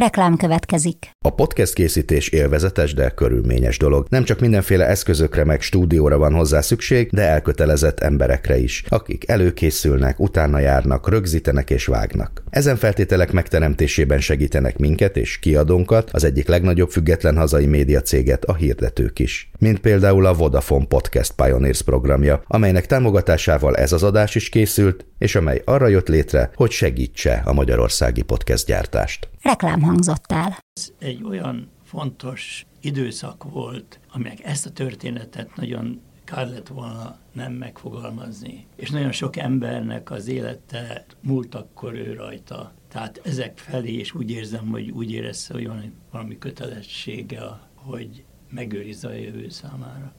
[0.00, 1.10] Reklám következik.
[1.24, 4.06] A podcast készítés élvezetes, de körülményes dolog.
[4.08, 10.20] Nem csak mindenféle eszközökre meg stúdióra van hozzá szükség, de elkötelezett emberekre is, akik előkészülnek,
[10.20, 12.42] utána járnak, rögzítenek és vágnak.
[12.50, 18.54] Ezen feltételek megteremtésében segítenek minket és kiadónkat, az egyik legnagyobb független hazai média céget, a
[18.54, 19.50] hirdetők is.
[19.58, 25.34] Mint például a Vodafone Podcast Pioneers programja, amelynek támogatásával ez az adás is készült, és
[25.34, 29.28] amely arra jött létre, hogy segítse a magyarországi podcast gyártást.
[29.42, 30.58] Reklám hangzott el.
[30.72, 37.52] Ez egy olyan fontos időszak volt, amelyek ezt a történetet nagyon kár lett volna nem
[37.52, 38.66] megfogalmazni.
[38.76, 42.72] És nagyon sok embernek az élete múlt akkor ő rajta.
[42.88, 47.42] Tehát ezek felé, és úgy érzem, hogy úgy érezze, hogy van valami kötelessége,
[47.74, 50.12] hogy megőrizze a jövő számára.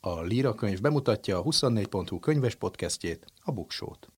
[0.00, 4.08] A Líra könyv bemutatja a 24.hu könyves podcastjét, a Buksót.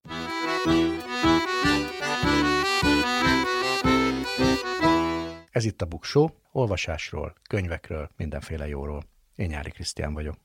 [5.51, 9.03] Ez itt a Buksó, olvasásról, könyvekről, mindenféle jóról.
[9.35, 10.35] Én Nyári Krisztián vagyok.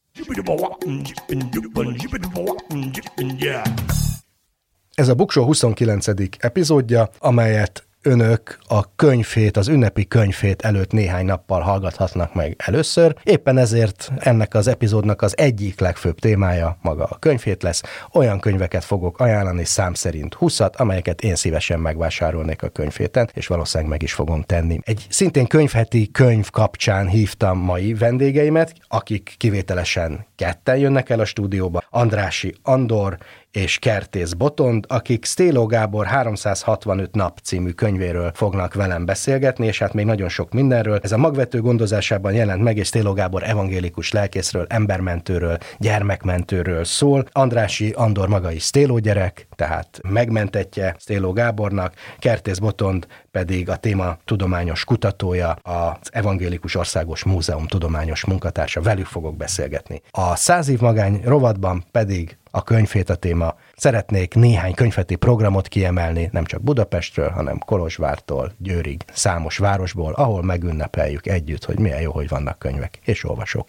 [4.94, 6.06] Ez a Buksó 29.
[6.39, 13.14] epizódja, amelyet önök a könyvét, az ünnepi könyvét előtt néhány nappal hallgathatnak meg először.
[13.22, 17.83] Éppen ezért ennek az epizódnak az egyik legfőbb témája maga a könyvét lesz.
[18.12, 23.92] Olyan könyveket fogok ajánlani szám szerint 20 amelyeket én szívesen megvásárolnék a könyvhéten, és valószínűleg
[23.92, 24.78] meg is fogom tenni.
[24.83, 31.83] Egy szintén könyvheti könyv kapcsán hívtam mai vendégeimet, akik kivételesen ketten jönnek el a stúdióba.
[31.91, 33.18] Andrási Andor
[33.55, 39.92] és Kertész Botond, akik Stéló Gábor 365 nap című könyvéről fognak velem beszélgetni, és hát
[39.92, 40.98] még nagyon sok mindenről.
[41.02, 47.24] Ez a magvető gondozásában jelent meg, és Stéló Gábor evangélikus lelkészről, embermentőről, gyermekmentőről szól.
[47.33, 54.16] Andrási Andor maga is Stéló gyerek, tehát megmentetje Stéló Gábornak, Kertész Botond pedig a téma
[54.24, 60.02] tudományos kutatója, az Evangélikus Országos Múzeum tudományos munkatársa, velük fogok beszélgetni.
[60.11, 63.55] A száz év magány rovatban pedig a könyvét a téma.
[63.77, 71.27] Szeretnék néhány könyveti programot kiemelni, nem csak Budapestről, hanem Kolozsvártól, Győrig, számos városból, ahol megünnepeljük
[71.27, 73.69] együtt, hogy milyen jó, hogy vannak könyvek, és olvasok.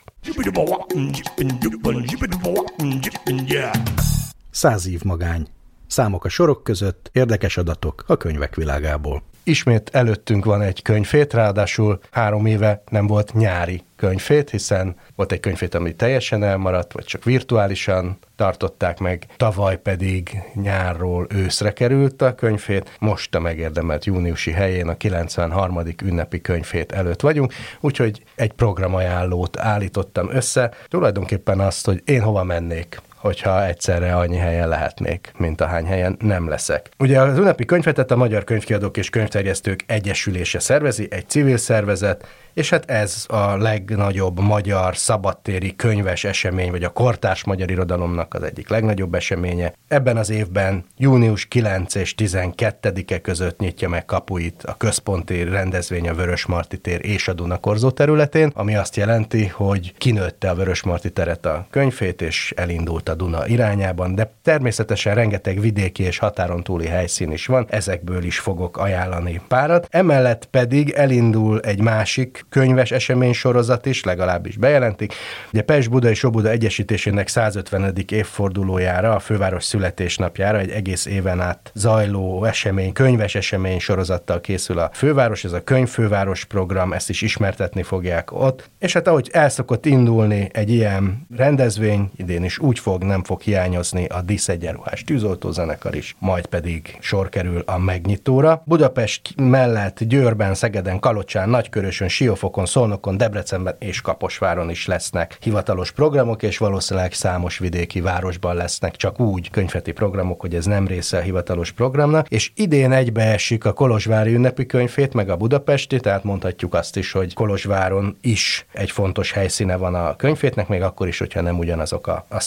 [4.52, 5.48] Száz év magány.
[5.88, 9.24] Számok a sorok között, érdekes adatok a könyvek világából.
[9.48, 15.40] Ismét előttünk van egy könyvét, ráadásul három éve nem volt nyári könyvét, hiszen volt egy
[15.40, 22.36] könyvét, ami teljesen elmaradt, vagy csak virtuálisan tartották meg, tavaly pedig nyárról őszre került a
[22.36, 25.80] könyvét, most a megérdemelt júniusi helyén a 93.
[26.04, 33.02] ünnepi könyvét előtt vagyunk, úgyhogy egy programajánlót állítottam össze, tulajdonképpen azt, hogy én hova mennék
[33.26, 36.90] hogyha egyszerre annyi helyen lehetnék, mint ahány helyen nem leszek.
[37.00, 42.70] Ugye az ünnepi könyvetet a Magyar Könyvkiadók és Könyvterjesztők Egyesülése szervezi, egy civil szervezet, és
[42.70, 48.70] hát ez a legnagyobb magyar szabadtéri könyves esemény, vagy a kortárs magyar irodalomnak az egyik
[48.70, 49.74] legnagyobb eseménye.
[49.88, 56.14] Ebben az évben június 9 és 12-e között nyitja meg kapuit a központi rendezvény a
[56.14, 61.68] Vörösmarty tér és a Dunakorzó területén, ami azt jelenti, hogy kinőtte a Vörösmarty teret a
[61.70, 67.46] könyvét, és elindult a Duna irányában, de természetesen rengeteg vidéki és határon túli helyszín is
[67.46, 69.88] van, ezekből is fogok ajánlani párat.
[69.90, 75.14] Emellett pedig elindul egy másik könyves esemény sorozat is, legalábbis bejelentik.
[75.54, 77.94] Ugye Pest Buda és Obuda Egyesítésének 150.
[78.12, 84.90] évfordulójára, a főváros születésnapjára egy egész éven át zajló esemény, könyves esemény sorozattal készül a
[84.94, 88.70] főváros, ez a könyvfőváros program, ezt is ismertetni fogják ott.
[88.80, 93.42] És hát ahogy el szokott indulni egy ilyen rendezvény, idén is úgy fog, nem fog
[93.42, 98.62] hiányozni a Disz egyenruhás tűzoltózenekar is, majd pedig sor kerül a megnyitóra.
[98.66, 105.92] Budapest mellett Győrben, Szegeden, Kalocsán, Nagykörösön, Sió Siófokon, Szolnokon, Debrecenben és Kaposváron is lesznek hivatalos
[105.92, 111.18] programok, és valószínűleg számos vidéki városban lesznek csak úgy könyveti programok, hogy ez nem része
[111.18, 116.74] a hivatalos programnak, és idén egybeesik a Kolozsvári ünnepi könyvét, meg a budapesti, tehát mondhatjuk
[116.74, 121.42] azt is, hogy Kolozsváron is egy fontos helyszíne van a könyvétnek, még akkor is, hogyha
[121.42, 122.40] nem ugyanazok a, a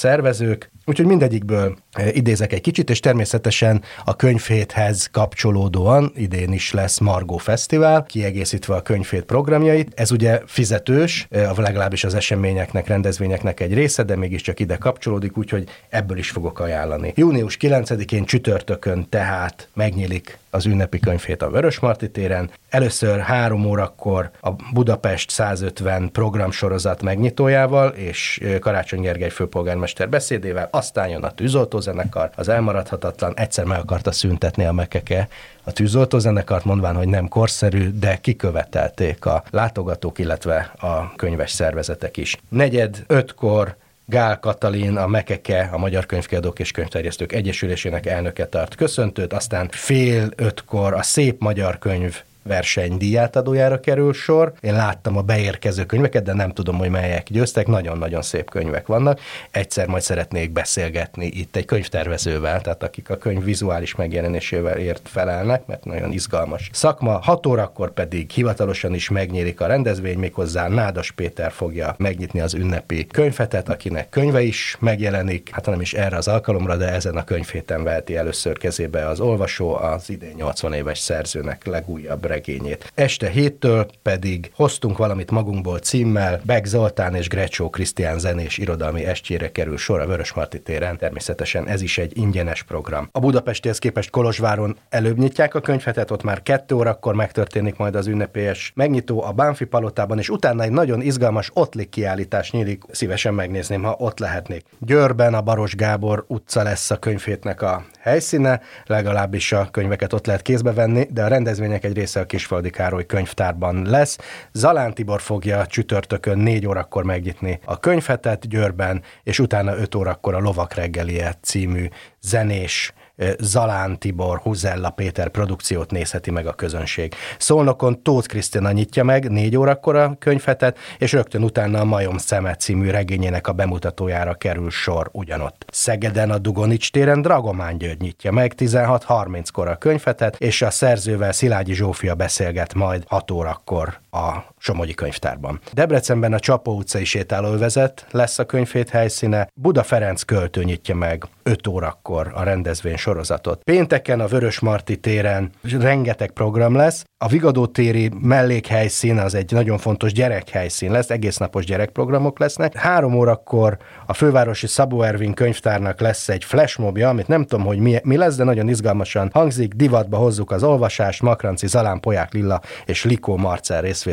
[0.48, 6.99] ők Úgyhogy mindegyikből e, idézek egy kicsit, és természetesen a könyvhéthez kapcsolódóan idén is lesz
[6.99, 10.00] Margó Fesztivál, kiegészítve a könyvhét programjai, eseményeit.
[10.00, 16.19] Ez ugye fizetős, legalábbis az eseményeknek, rendezvényeknek egy része, de mégiscsak ide kapcsolódik, úgyhogy ebből
[16.19, 17.12] is fogok ajánlani.
[17.17, 22.50] Június 9-én csütörtökön tehát megnyílik az ünnepi könyvét a Vörösmarty téren.
[22.69, 31.22] Először három órakor a Budapest 150 programsorozat megnyitójával és Karácsony Gergely főpolgármester beszédével, aztán jön
[31.22, 35.28] a tűzoltózenekar, az elmaradhatatlan, egyszer meg akarta szüntetni a mekeke,
[35.64, 42.36] a tűzoltózenekart, mondván, hogy nem korszerű, de kikövetelték a látogatók, illetve a könyves szervezetek is.
[42.48, 49.32] Negyed, ötkor Gál Katalin, a Mekeke, a Magyar Könyvkiadók és Könyvterjesztők Egyesülésének elnöke tart köszöntőt,
[49.32, 54.52] aztán fél ötkor a Szép Magyar Könyv verseny díjátadójára kerül sor.
[54.60, 57.66] Én láttam a beérkező könyveket, de nem tudom, hogy melyek győztek.
[57.66, 59.20] Nagyon-nagyon szép könyvek vannak.
[59.50, 65.66] Egyszer majd szeretnék beszélgetni itt egy könyvtervezővel, tehát akik a könyv vizuális megjelenésével ért felelnek,
[65.66, 67.18] mert nagyon izgalmas szakma.
[67.18, 73.06] 6 órakor pedig hivatalosan is megnyílik a rendezvény, méghozzá Nádas Péter fogja megnyitni az ünnepi
[73.06, 77.84] könyvetet, akinek könyve is megjelenik, hát nem is erre az alkalomra, de ezen a könyvhéten
[77.84, 82.93] veheti először kezébe az olvasó, az idén 80 éves szerzőnek legújabb regényét.
[82.94, 89.52] Este héttől pedig hoztunk valamit magunkból címmel, Beck Zoltán és Grecsó Krisztián zenés irodalmi estjére
[89.52, 90.96] kerül sor a Vörösmarty téren.
[90.99, 93.08] Természetesen ez is egy ingyenes program.
[93.12, 98.06] A Budapestihez képest Kolozsváron előbb nyitják a könyvhetet, ott már kettő órakor megtörténik majd az
[98.06, 102.82] ünnepélyes megnyitó a Bánfi palotában, és utána egy nagyon izgalmas ottlik kiállítás nyílik.
[102.91, 104.64] Szívesen megnézném, ha ott lehetnék.
[104.79, 110.43] Győrben a Baros Gábor utca lesz a könyvhétnek a helyszíne, legalábbis a könyveket ott lehet
[110.43, 114.19] kézbe venni, de a rendezvények egy része a Kisfaldi Károly könyvtárban lesz.
[114.52, 120.38] Zalán Tibor fogja csütörtökön négy órakor megnyitni a könyvhetet Győrben, és utána öt órakor a
[120.38, 121.88] Lovak reggelie című
[122.20, 122.92] zenés
[123.38, 127.15] Zalán Tibor, Huzella Péter produkciót nézheti meg a közönség.
[127.38, 132.55] Szolnokon Tóth Krisztina nyitja meg négy órakor a könyvhetet, és rögtön utána a Majom Szeme
[132.55, 135.65] című regényének a bemutatójára kerül sor ugyanott.
[135.73, 141.75] Szegeden a Dugonics téren Dragomán György nyitja meg 16.30-kor a könyvhetet, és a szerzővel Szilágyi
[141.75, 145.61] Zsófia beszélget majd 6 órakor a Somogyi könyvtárban.
[145.73, 151.67] Debrecenben a Csapó utcai sétálóvezet lesz a könyvét helyszíne, Buda Ferenc költő nyitja meg 5
[151.67, 153.62] órakor a rendezvény sorozatot.
[153.62, 159.79] Pénteken a Vörös Marti téren rengeteg program lesz, a Vigadó téri mellékhelyszín az egy nagyon
[159.79, 162.76] fontos gyerekhelyszín lesz, egésznapos gyerekprogramok lesznek.
[162.76, 167.97] Három órakor a fővárosi Szabó Ervin könyvtárnak lesz egy flashmobja, amit nem tudom, hogy mi,
[168.03, 173.05] mi lesz, de nagyon izgalmasan hangzik, divatba hozzuk az olvasást, Makranci, Zalán, Poják, Lilla és
[173.05, 174.07] Likó Marcel részvételével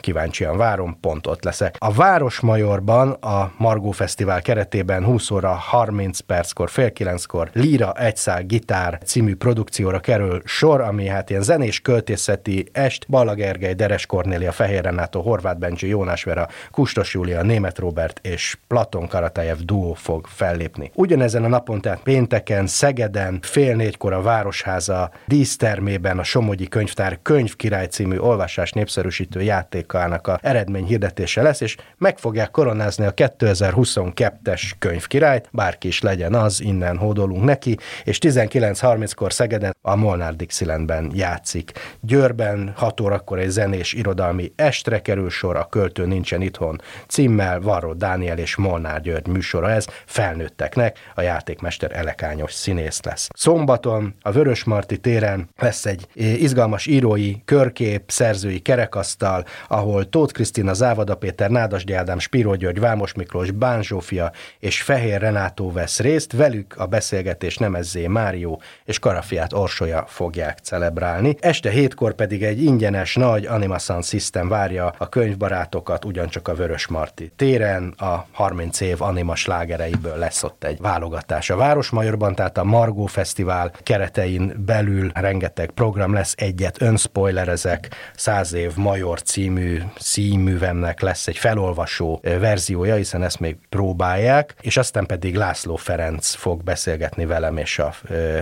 [0.00, 1.76] kíváncsian várom, pont ott leszek.
[1.78, 8.98] A Városmajorban a Margó Fesztivál keretében 20 óra 30 perckor, fél kilenckor Lira egyszál gitár
[9.04, 14.52] című produkcióra kerül sor, ami hát ilyen zenés költés művészeti est Balla Gergely, Deres Kornélia,
[14.52, 20.26] Fehér Renátó, Horváth Bencsi, Jónás Vera, Kustos Júlia, Német Robert és Platon Karatájev duó fog
[20.26, 20.90] fellépni.
[20.94, 27.86] Ugyanezen a napon, tehát pénteken, Szegeden, fél négykor a Városháza dísztermében a Somogyi Könyvtár Könyvkirály
[27.86, 28.72] című olvasás
[29.02, 36.00] népszerűsítő játékának a eredmény hirdetése lesz, és meg fogják koronázni a 2022-es könyvkirályt, bárki is
[36.00, 41.70] legyen az, innen hódolunk neki, és 19.30-kor Szegeden a Molnár Dixielandben játszik.
[42.00, 47.92] Győrben 6 órakor egy zenés irodalmi estre kerül sor, a költő nincsen itthon címmel, Varró
[47.92, 53.28] Dániel és Molnár György műsora ez, felnőtteknek, a játékmester elekányos színész lesz.
[53.34, 58.60] Szombaton a Vörösmarty téren lesz egy izgalmas írói körkép, szerzői
[58.92, 64.82] kerekasztal, ahol Tóth Krisztina, Závada Péter, Nádasdi Ádám, Spiró György, Vámos Miklós, Bán Zsófia és
[64.82, 71.36] Fehér Renátó vesz részt, velük a beszélgetés Nemezzé Márió és Karafiát Orsolya fogják celebrálni.
[71.40, 77.32] Este hétkor pedig egy ingyenes nagy Animation System várja a könyvbarátokat, ugyancsak a Vörös Marti
[77.36, 77.94] téren.
[77.96, 83.72] A 30 év anima slágereiből lesz ott egy válogatás a Városmajorban, tehát a Margó Fesztivál
[83.82, 92.20] keretein belül rengeteg program lesz, egyet önspoilerezek, 100 év Major című színművemnek lesz egy felolvasó
[92.22, 97.94] verziója, hiszen ezt még próbálják, és aztán pedig László Ferenc fog beszélgetni velem és a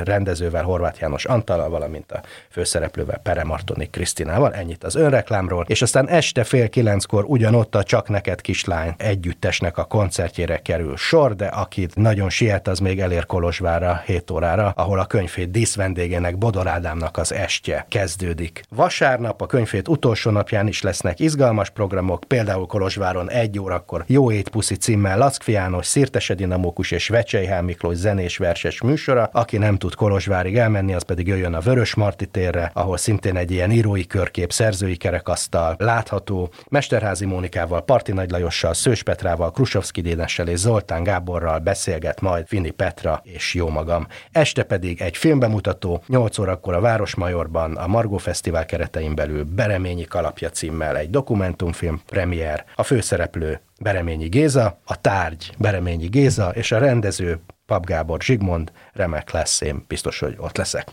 [0.05, 2.21] rendezővel, Horváth János Antala, valamint a
[2.51, 8.09] főszereplővel Perem Martoni Krisztinával, ennyit az önreklámról, és aztán este fél kilenckor ugyanott a Csak
[8.09, 14.03] neked kislány együttesnek a koncertjére kerül sor, de akit nagyon siet, az még elér Kolozsvára
[14.07, 18.63] 7 órára, ahol a könyvét díszvendégének Bodor Ádámnak az estje kezdődik.
[18.69, 24.49] Vasárnap a könyvét utolsó napján is lesznek izgalmas programok, például Kolozsváron egy órakor Jó ét
[24.49, 29.29] puszi címmel Lackfi János, Szirtes Edina Mókus és Vecsei Miklós zenés verses műsora.
[29.33, 33.51] Aki nem tud Kolozsvárig elmenni, az pedig jöjjön a Vörös Marti térre, ahol szintén egy
[33.51, 36.51] ilyen írói körkép, szerzői kerekasztal látható.
[36.69, 42.71] Mesterházi Mónikával, Parti Nagy Lajossal, Szős Petrával, Krusovszki Dénessel és Zoltán Gáborral beszélget majd Fini
[42.71, 44.07] Petra és jó magam.
[44.33, 50.51] Este pedig egy filmbemutató, 8 órakor a Városmajorban, a Margó Fesztivál keretein belül Bereményi alapja
[50.51, 52.65] címmel egy dokumentumfilm premier.
[52.75, 59.31] A főszereplő Bereményi Géza, a tárgy Bereményi Géza, és a rendező Pap Gábor Zsigmond, remek
[59.31, 60.89] lesz, én biztos, hogy ott leszek.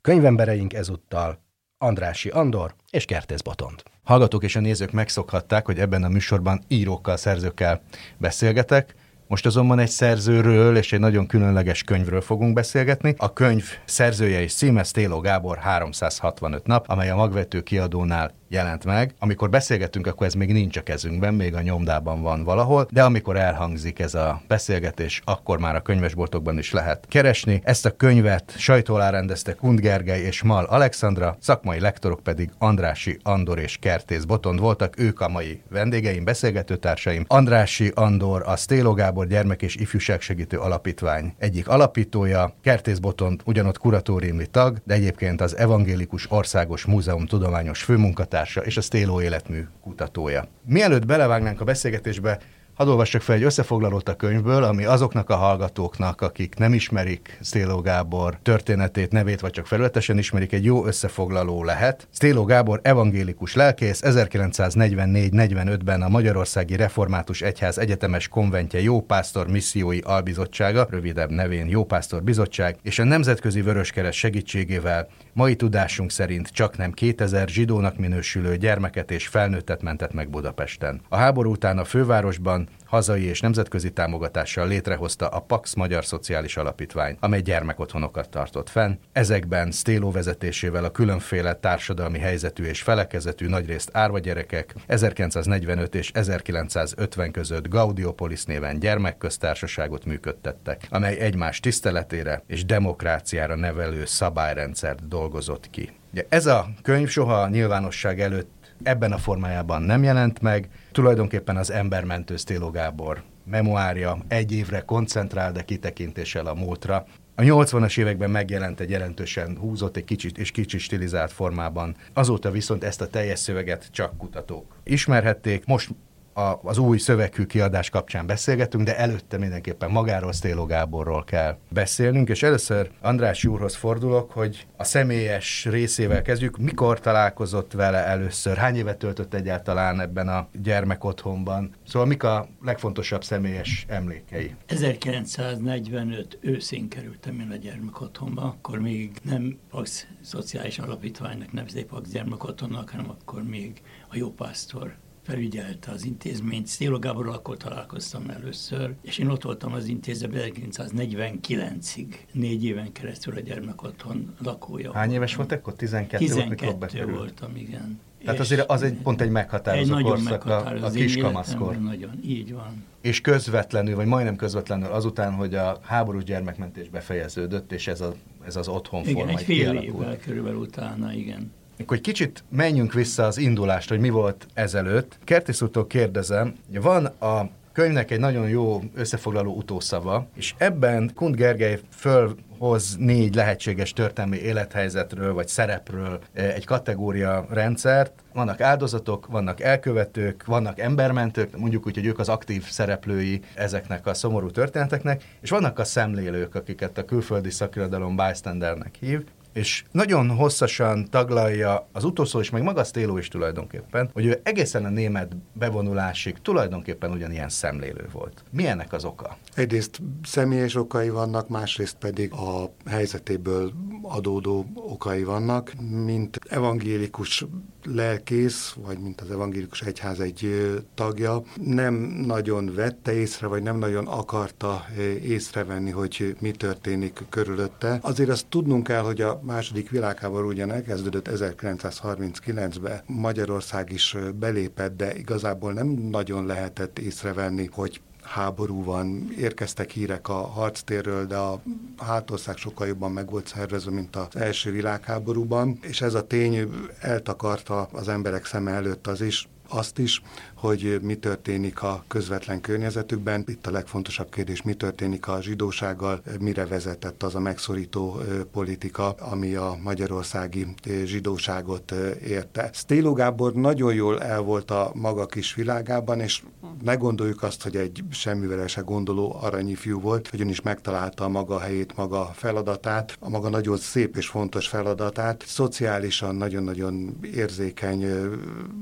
[0.00, 1.38] Könyvembereink ezúttal
[1.78, 3.82] Andrási Andor és Kertész Botond.
[4.02, 7.82] Hallgatók és a nézők megszokhatták, hogy ebben a műsorban írókkal, szerzőkkel
[8.18, 8.94] beszélgetek,
[9.32, 13.14] most azonban egy szerzőről és egy nagyon különleges könyvről fogunk beszélgetni.
[13.16, 19.14] A könyv szerzője és címe Stélo Gábor 365 nap, amely a magvető kiadónál jelent meg.
[19.18, 23.36] Amikor beszélgetünk, akkor ez még nincs a kezünkben, még a nyomdában van valahol, de amikor
[23.36, 27.60] elhangzik ez a beszélgetés, akkor már a könyvesboltokban is lehet keresni.
[27.64, 33.58] Ezt a könyvet sajtó rendezte Kund Gergely és Mal Alexandra, szakmai lektorok pedig Andrási Andor
[33.58, 37.24] és Kertész Botond voltak, ők a mai vendégeim, beszélgetőtársaim.
[37.26, 44.46] Andrási Andor a Stélo Gábor Gyermek és Ifjúságsegítő Alapítvány egyik alapítója, Kertész Botond ugyanott kuratóriumi
[44.46, 50.44] tag, de egyébként az Evangélikus Országos Múzeum tudományos főmunkatársa, munkatársa és a Stélo életmű kutatója.
[50.64, 52.38] Mielőtt belevágnánk a beszélgetésbe,
[52.74, 57.80] Hadd olvassak fel egy összefoglalót a könyvből, ami azoknak a hallgatóknak, akik nem ismerik Sztéló
[57.80, 62.08] Gábor történetét, nevét, vagy csak felületesen ismerik, egy jó összefoglaló lehet.
[62.10, 71.30] Sztéló Gábor evangélikus lelkész 1944-45-ben a Magyarországi Református Egyház Egyetemes Konventje Jópásztor Missziói Albizottsága, rövidebb
[71.30, 77.96] nevén Jópásztor Bizottság, és a Nemzetközi Vöröskereszt segítségével mai tudásunk szerint csak nem 2000 zsidónak
[77.96, 81.00] minősülő gyermeket és felnőttet mentett meg Budapesten.
[81.08, 87.16] A háború után a fővárosban hazai és nemzetközi támogatással létrehozta a Pax Magyar Szociális Alapítvány,
[87.20, 88.94] amely gyermekotthonokat tartott fenn.
[89.12, 97.30] Ezekben Stéló vezetésével a különféle társadalmi helyzetű és felekezetű nagyrészt árva gyerekek 1945 és 1950
[97.30, 105.90] között Gaudiopolis néven gyermekköztársaságot működtettek, amely egymás tiszteletére és demokráciára nevelő szabályrendszert dolgozott ki.
[106.28, 110.68] Ez a könyv soha nyilvánosság előtt ebben a formájában nem jelent meg.
[110.92, 117.04] Tulajdonképpen az embermentő Sztéló Gábor memoárja egy évre koncentrál, de kitekintéssel a múltra.
[117.34, 121.96] A 80-as években megjelent egy jelentősen húzott, egy kicsit és kicsit stilizált formában.
[122.12, 125.64] Azóta viszont ezt a teljes szöveget csak kutatók ismerhették.
[125.64, 125.90] Most
[126.32, 132.28] a, az új szövegű kiadás kapcsán beszélgetünk, de előtte mindenképpen magáról Sztélo Gáborról kell beszélnünk,
[132.28, 136.58] és először András úrhoz fordulok, hogy a személyes részével kezdjük.
[136.58, 138.56] Mikor találkozott vele először?
[138.56, 141.74] Hány évet töltött egyáltalán ebben a gyermekotthonban?
[141.86, 144.54] Szóval mik a legfontosabb személyes emlékei?
[144.66, 152.90] 1945 őszén kerültem én a gyermekotthonba, akkor még nem Pax Szociális Alapítványnak nevezték Pax Gyermekotthonnak,
[152.90, 156.66] hanem akkor még a Jópásztor felügyelte az intézményt.
[156.66, 163.34] Szélo Gáborral akkor találkoztam először, és én ott voltam az intézetben 1949-ig, négy éven keresztül
[163.34, 164.92] a gyermek otthon lakója.
[164.92, 165.74] Hány éves volt akkor?
[165.74, 168.00] 12, 12 volt, voltam, igen.
[168.24, 171.76] Tehát azért az egy pont egy meghatározó egy korszak, meghatározó, a, a kiskamaszkor.
[171.76, 172.84] Nagyon, így van.
[173.00, 178.14] És közvetlenül, vagy majdnem közvetlenül azután, hogy a háborús gyermekmentés befejeződött, és ez, a,
[178.46, 181.52] ez az otthon Igen, egy fél évvel körülbelül utána, igen.
[181.80, 185.18] Akkor egy kicsit menjünk vissza az indulást, hogy mi volt ezelőtt.
[185.24, 191.80] Kertész úrtól kérdezem, van a könyvnek egy nagyon jó összefoglaló utószava, és ebben Kund Gergely
[191.90, 198.12] fölhoz négy lehetséges történelmi élethelyzetről vagy szerepről eh, egy kategória rendszert.
[198.32, 204.14] Vannak áldozatok, vannak elkövetők, vannak embermentők, mondjuk úgy, hogy ők az aktív szereplői ezeknek a
[204.14, 211.10] szomorú történeteknek, és vannak a szemlélők, akiket a külföldi szakirodalom bystandernek hív, és nagyon hosszasan
[211.10, 216.38] taglalja az utolsó és meg maga Stéló is tulajdonképpen, hogy ő egészen a német bevonulásig
[216.42, 218.44] tulajdonképpen ugyanilyen szemlélő volt.
[218.50, 219.36] Mi ennek az oka?
[219.54, 225.72] Egyrészt személyes okai vannak, másrészt pedig a helyzetéből adódó okai vannak,
[226.04, 227.44] mint evangélikus
[227.84, 231.94] lelkész, vagy mint az evangélikus egyház egy tagja, nem
[232.26, 234.86] nagyon vette észre, vagy nem nagyon akarta
[235.22, 237.98] észrevenni, hogy mi történik körülötte.
[238.02, 245.14] Azért azt tudnunk kell, hogy a második világháború ugyan elkezdődött 1939-ben, Magyarország is belépett, de
[245.14, 251.62] igazából nem nagyon lehetett észrevenni, hogy háború van, érkeztek hírek a harctérről, de a
[251.98, 256.68] hátország sokkal jobban meg volt szervezve, mint az első világháborúban, és ez a tény
[257.00, 260.22] eltakarta az emberek szeme előtt az is, azt is,
[260.62, 263.44] hogy mi történik a közvetlen környezetükben.
[263.46, 268.20] Itt a legfontosabb kérdés, mi történik a zsidósággal, mire vezetett az a megszorító
[268.52, 270.66] politika, ami a magyarországi
[271.04, 271.90] zsidóságot
[272.26, 272.70] érte.
[272.72, 276.42] Stélo Gábor nagyon jól el volt a maga kis világában, és
[276.82, 281.24] ne gondoljuk azt, hogy egy semmivel se gondoló aranyi fiú volt, hogy ön is megtalálta
[281.24, 285.44] a maga helyét, maga feladatát, a maga nagyon szép és fontos feladatát.
[285.46, 288.06] Szociálisan nagyon-nagyon érzékeny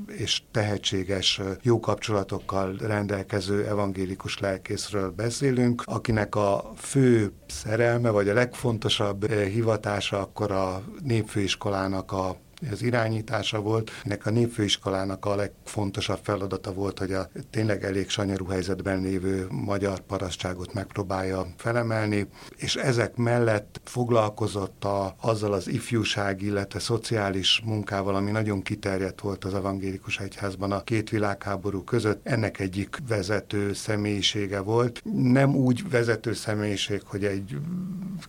[0.07, 9.31] és tehetséges, jó kapcsolatokkal rendelkező evangélikus lelkészről beszélünk, akinek a fő szerelme, vagy a legfontosabb
[9.31, 12.35] hivatása akkor a népfőiskolának a
[12.71, 13.91] az irányítása volt.
[14.03, 19.99] Ennek a népfőiskolának a legfontosabb feladata volt, hogy a tényleg elég sanyarú helyzetben lévő magyar
[19.99, 28.31] parasztságot megpróbálja felemelni, és ezek mellett foglalkozott a, azzal az ifjúság, illetve szociális munkával, ami
[28.31, 32.27] nagyon kiterjedt volt az evangélikus egyházban a két világháború között.
[32.27, 35.01] Ennek egyik vezető személyisége volt.
[35.13, 37.57] Nem úgy vezető személyiség, hogy egy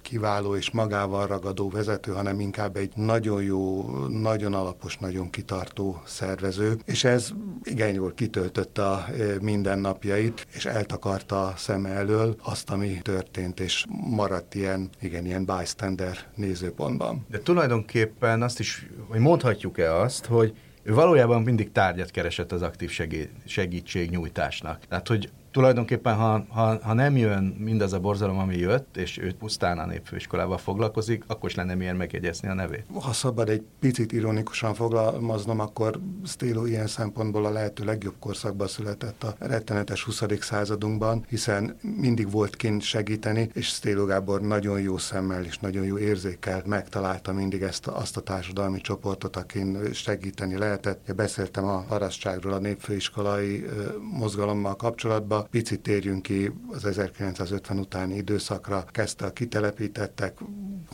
[0.02, 3.90] kiváló és magával ragadó vezető, hanem inkább egy nagyon jó,
[4.22, 11.54] nagyon alapos, nagyon kitartó szervező, és ez igen jól kitöltötte a e, mindennapjait, és eltakarta
[11.56, 17.26] szem elől azt, ami történt, és maradt ilyen, igen, ilyen bystander nézőpontban.
[17.30, 22.90] De tulajdonképpen azt is, hogy mondhatjuk-e azt, hogy ő valójában mindig tárgyat keresett az aktív
[22.90, 24.86] segí- segítségnyújtásnak.
[24.88, 29.34] Tehát, hogy tulajdonképpen, ha, ha, ha nem jön mindaz a borzalom, ami jött, és őt
[29.34, 32.84] pusztán a népfőiskolával foglalkozik, akkor is lenne miért megjegyezni a nevét.
[33.00, 39.22] Ha szabad egy picit ironikusan fogalmaznom, akkor Stélo ilyen szempontból a lehető legjobb korszakban született
[39.22, 40.22] a rettenetes 20.
[40.40, 45.98] századunkban, hiszen mindig volt kint segíteni, és Stélo Gábor nagyon jó szemmel és nagyon jó
[45.98, 51.14] érzékkel megtalálta mindig ezt, azt a társadalmi csoportot, akin segíteni lehetett.
[51.14, 53.64] Beszéltem a parasztságról a népfőiskolai
[54.18, 60.38] mozgalommal kapcsolatban, picit térjünk ki az 1950 utáni időszakra, kezdte a kitelepítettek,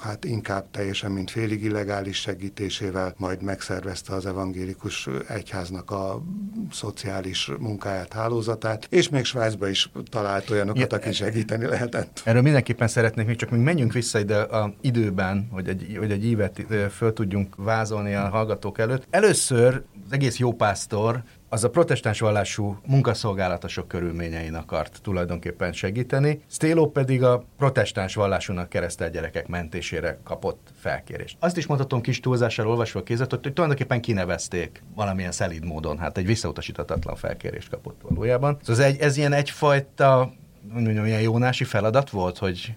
[0.01, 6.23] hát inkább teljesen, mint félig illegális segítésével, majd megszervezte az evangélikus egyháznak a
[6.71, 12.21] szociális munkáját, hálózatát, és még Svájcba is talált olyanokat, aki segíteni lehetett.
[12.25, 16.25] Erről mindenképpen szeretnék még csak még menjünk vissza ide a időben, hogy egy, hogy egy
[16.25, 19.07] évet föl tudjunk vázolni a hallgatók előtt.
[19.11, 27.23] Először az egész jópásztor az a protestáns vallású munkaszolgálatosok körülményein akart tulajdonképpen segíteni, Stélo pedig
[27.23, 31.37] a protestáns vallásúnak keresztelt gyerekek mentésére kapott felkérést.
[31.41, 36.19] Azt is mondhatom kis túlzással olvasva a kézetot, hogy tulajdonképpen kinevezték valamilyen szelíd módon, hát
[36.19, 38.59] egy visszautasítatatlan felkérést kapott valójában.
[38.63, 40.33] Szóval ez, egy, ez ilyen egyfajta
[40.73, 42.75] mondjam, ilyen jónási feladat volt, hogy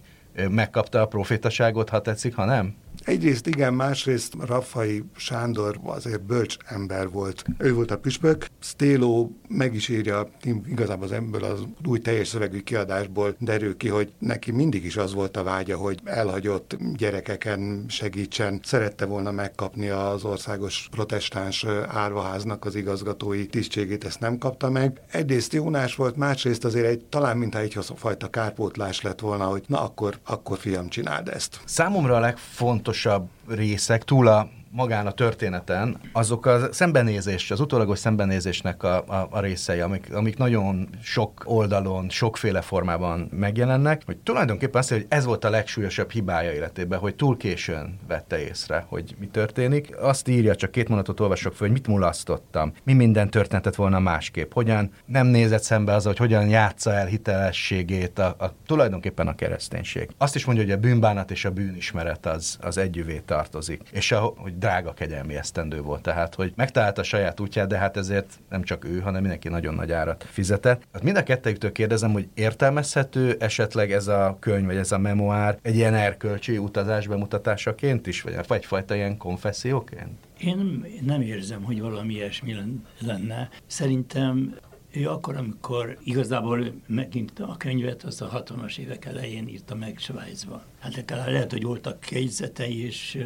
[0.50, 2.76] megkapta a profétaságot, ha tetszik, ha nem?
[3.06, 7.44] Egyrészt igen, másrészt Raffai Sándor azért bölcs ember volt.
[7.58, 8.48] Ő volt a püspök.
[8.60, 10.30] Stélo meg is írja,
[10.66, 15.14] igazából az ebből az új teljes szövegű kiadásból derül ki, hogy neki mindig is az
[15.14, 18.60] volt a vágya, hogy elhagyott gyerekeken segítsen.
[18.64, 25.02] Szerette volna megkapni az országos protestáns árvaháznak az igazgatói tisztségét, ezt nem kapta meg.
[25.12, 29.84] Egyrészt Jónás volt, másrészt azért egy, talán mintha egy fajta kárpótlás lett volna, hogy na
[29.84, 31.60] akkor, akkor fiam, csináld ezt.
[31.66, 38.00] Számomra a legfontosabb legfontosabb részek túl a magán a történeten, azok a szembenézés, az utólagos
[38.00, 44.82] szembenézésnek a, a, a részei, amik, amik nagyon sok oldalon, sokféle formában megjelennek, hogy tulajdonképpen
[44.82, 49.28] azt hogy ez volt a legsúlyosabb hibája életében, hogy túl későn vette észre, hogy mi
[49.28, 49.98] történik.
[49.98, 54.52] Azt írja, csak két mondatot olvasok föl, hogy mit mulasztottam, mi minden történetet volna másképp,
[54.54, 60.10] hogyan nem nézett szembe az, hogy hogyan játsza el hitelességét a, a, tulajdonképpen a kereszténység.
[60.18, 63.82] Azt is mondja, hogy a bűnbánat és a bűnismeret az, az együvé tartozik.
[63.92, 67.98] És a, hogy drága kegyelmi esztendő volt, tehát hogy megtalálta a saját útját, de hát
[67.98, 70.82] ezért nem csak ő, hanem mindenki nagyon nagy árat fizetett.
[70.94, 75.58] Hát mind a kettőjüktől kérdezem, hogy értelmezhető esetleg ez a könyv, vagy ez a memoár
[75.62, 80.12] egy ilyen erkölcsi utazás bemutatásaként is, vagy egyfajta ilyen konfesszióként?
[80.40, 82.56] Én nem érzem, hogy valami ilyesmi
[83.00, 83.50] lenne.
[83.68, 84.56] Szerintem
[84.94, 90.62] ő akkor, amikor igazából megint a könyvet az a 60-as évek elején írta meg Svájcban.
[90.80, 93.24] Hát lehet, hogy voltak jegyzetei és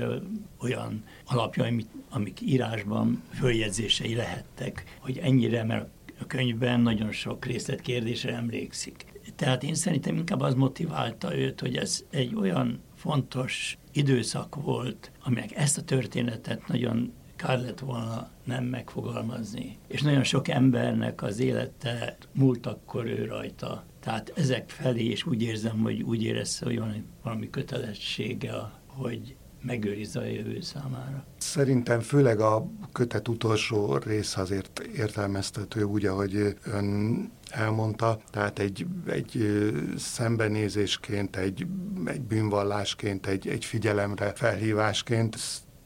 [0.59, 5.87] olyan alapjai, amik, írásban följegyzései lehettek, hogy ennyire, mert
[6.19, 9.05] a könyvben nagyon sok részletkérdésre emlékszik.
[9.35, 15.55] Tehát én szerintem inkább az motiválta őt, hogy ez egy olyan fontos időszak volt, aminek
[15.55, 19.77] ezt a történetet nagyon kár lett volna nem megfogalmazni.
[19.87, 23.85] És nagyon sok embernek az élete múlt akkor ő rajta.
[23.99, 28.53] Tehát ezek felé, és úgy érzem, hogy úgy érezte, hogy van valami kötelessége,
[28.85, 31.25] hogy megőrizze a jövő számára.
[31.37, 39.61] Szerintem főleg a kötet utolsó rész azért értelmeztető úgy, ahogy ön elmondta, tehát egy, egy
[39.97, 41.67] szembenézésként, egy,
[42.05, 45.37] egy bűnvallásként, egy, egy figyelemre felhívásként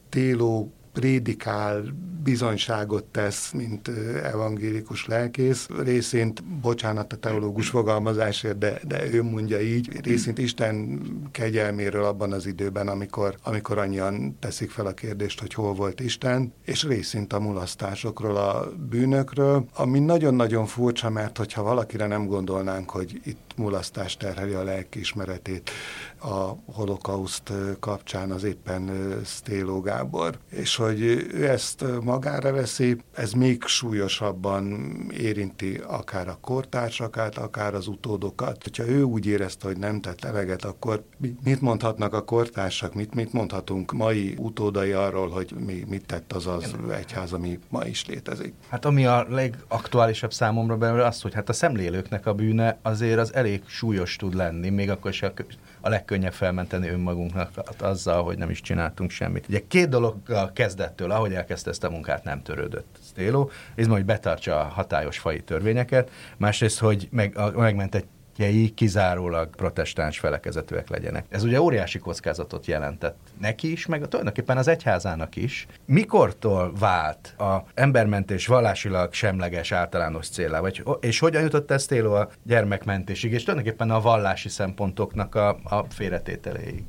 [0.08, 1.82] Téló prédikál,
[2.22, 3.90] bizonyságot tesz, mint
[4.22, 5.68] evangélikus lelkész.
[5.82, 11.00] Részint, bocsánat a teológus fogalmazásért, de, de ő mondja így, részint Isten
[11.32, 16.52] kegyelméről abban az időben, amikor, amikor annyian teszik fel a kérdést, hogy hol volt Isten,
[16.64, 23.20] és részint a mulasztásokról, a bűnökről, ami nagyon-nagyon furcsa, mert hogyha valakire nem gondolnánk, hogy
[23.24, 25.70] itt mulasztás terheli a lelkiismeretét
[26.20, 28.90] a holokauszt kapcsán az éppen
[29.24, 30.38] Stéló Gábor.
[30.48, 34.64] És hogy ő ezt magára veszi, ez még súlyosabban
[35.18, 38.70] érinti akár a kortársakat, akár az utódokat.
[38.76, 41.02] Ha ő úgy érezte, hogy nem tett eleget, akkor
[41.44, 46.46] mit mondhatnak a kortársak, mit, mit mondhatunk mai utódai arról, hogy mi, mit tett az
[46.46, 48.54] az egyház, ami ma is létezik?
[48.68, 53.34] Hát ami a legaktuálisabb számomra belőle az, hogy hát a szemlélőknek a bűne azért az
[53.34, 55.32] elég súlyos tud lenni, még akkor is a,
[55.80, 59.48] a legkönnyebb felmenteni önmagunknak azzal, hogy nem is csináltunk semmit.
[59.48, 63.48] Ugye két dologgal kezdettől, ahogy elkezdte ezt a munkát, nem törődött Stélo.
[63.74, 68.06] Izma, hogy betartsa a hatályos fai törvényeket, másrészt, hogy meg, a, megment egy
[68.40, 71.26] gyermekei kizárólag protestáns felekezetűek legyenek.
[71.28, 75.66] Ez ugye óriási kockázatot jelentett neki is, meg tulajdonképpen az egyházának is.
[75.86, 83.32] Mikortól vált a embermentés vallásilag semleges általános célá, vagy, és hogyan jutott ez a gyermekmentésig,
[83.32, 86.84] és tulajdonképpen a vallási szempontoknak a, a félretételéig?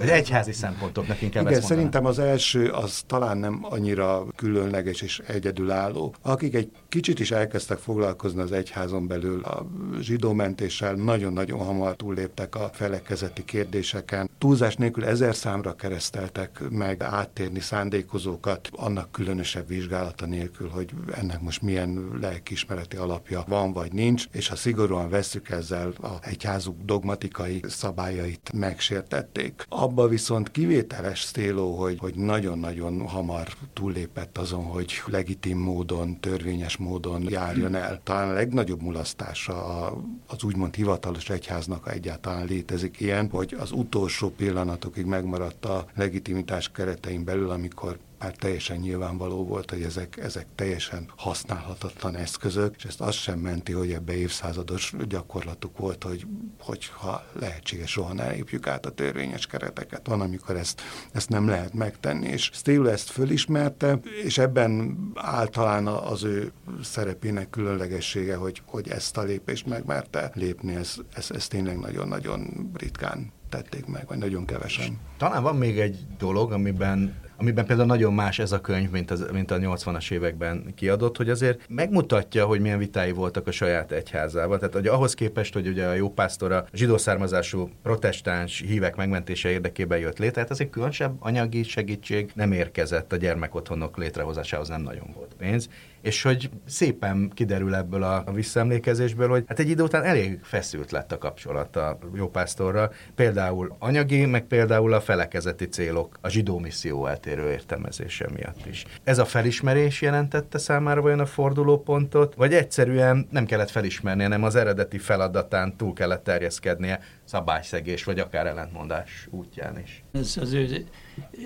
[0.00, 6.14] Egy egyházi szempontoknak inkább Igen, szerintem az első az talán nem annyira különleges és egyedülálló.
[6.22, 9.66] Akik egy kicsit is elkezdtek foglalkozni az egyházon belül a
[10.00, 14.30] zsidómentéssel, nagyon-nagyon hamar túlléptek a felekezeti kérdéseken.
[14.38, 21.62] Túlzás nélkül ezer számra kereszteltek meg áttérni szándékozókat, annak különösebb vizsgálata nélkül, hogy ennek most
[21.62, 28.50] milyen lelkismereti alapja van vagy nincs, és ha szigorúan vesszük ezzel a egyházuk dogmatikai szabályait
[28.54, 29.45] megsértették.
[29.68, 37.22] Abba viszont kivételes Stéló, hogy, hogy nagyon-nagyon hamar túllépett azon, hogy legitim módon, törvényes módon
[37.28, 38.00] járjon el.
[38.04, 39.86] Talán a legnagyobb mulasztása
[40.26, 47.24] az úgymond hivatalos egyháznak egyáltalán létezik ilyen, hogy az utolsó pillanatokig megmaradt a legitimitás keretein
[47.24, 53.18] belül, amikor már teljesen nyilvánvaló volt, hogy ezek, ezek teljesen használhatatlan eszközök, és ezt azt
[53.18, 56.26] sem menti, hogy ebbe évszázados gyakorlatuk volt, hogy,
[56.60, 60.06] hogyha lehetséges, soha ne lépjük át a törvényes kereteket.
[60.06, 66.24] Van, amikor ezt, ezt nem lehet megtenni, és Steele ezt fölismerte, és ebben általán az
[66.24, 66.52] ő
[66.82, 73.32] szerepének különlegessége, hogy, hogy ezt a lépést megmerte lépni, ez, ez, ez tényleg nagyon-nagyon ritkán
[73.48, 74.98] tették meg, vagy nagyon kevesen.
[75.16, 79.26] Talán van még egy dolog, amiben amiben például nagyon más ez a könyv, mint, az,
[79.32, 84.58] mint a 80-as években kiadott, hogy azért megmutatja, hogy milyen vitái voltak a saját egyházával.
[84.58, 89.98] Tehát hogy ahhoz képest, hogy ugye a jópásztor a zsidó származású protestáns hívek megmentése érdekében
[89.98, 95.34] jött létre, tehát azért különösebb anyagi segítség nem érkezett a gyermekotthonok létrehozásához, nem nagyon volt
[95.38, 95.68] pénz
[96.06, 100.90] és hogy szépen kiderül ebből a, a visszaemlékezésből, hogy hát egy idő után elég feszült
[100.90, 107.06] lett a kapcsolat a jópásztorral, például anyagi, meg például a felekezeti célok, a zsidó misszió
[107.06, 108.84] eltérő értelmezése miatt is.
[109.04, 114.54] Ez a felismerés jelentette számára vajon a fordulópontot, vagy egyszerűen nem kellett felismerni, hanem az
[114.54, 120.04] eredeti feladatán túl kellett terjeszkednie szabályszegés, vagy akár ellentmondás útján is.
[120.12, 120.86] Ez az ő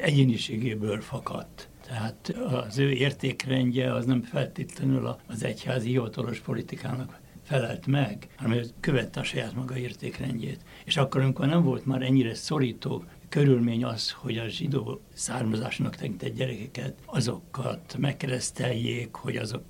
[0.00, 1.69] egyéniségéből fakadt.
[1.90, 8.64] Tehát az ő értékrendje az nem feltétlenül az egyházi hivatalos politikának felelt meg, hanem ő
[8.80, 10.60] követte a saját maga értékrendjét.
[10.84, 16.34] És akkor, amikor nem volt már ennyire szorító körülmény az, hogy a zsidó származásnak tekintett
[16.34, 19.64] gyerekeket, azokat megkereszteljék, hogy azok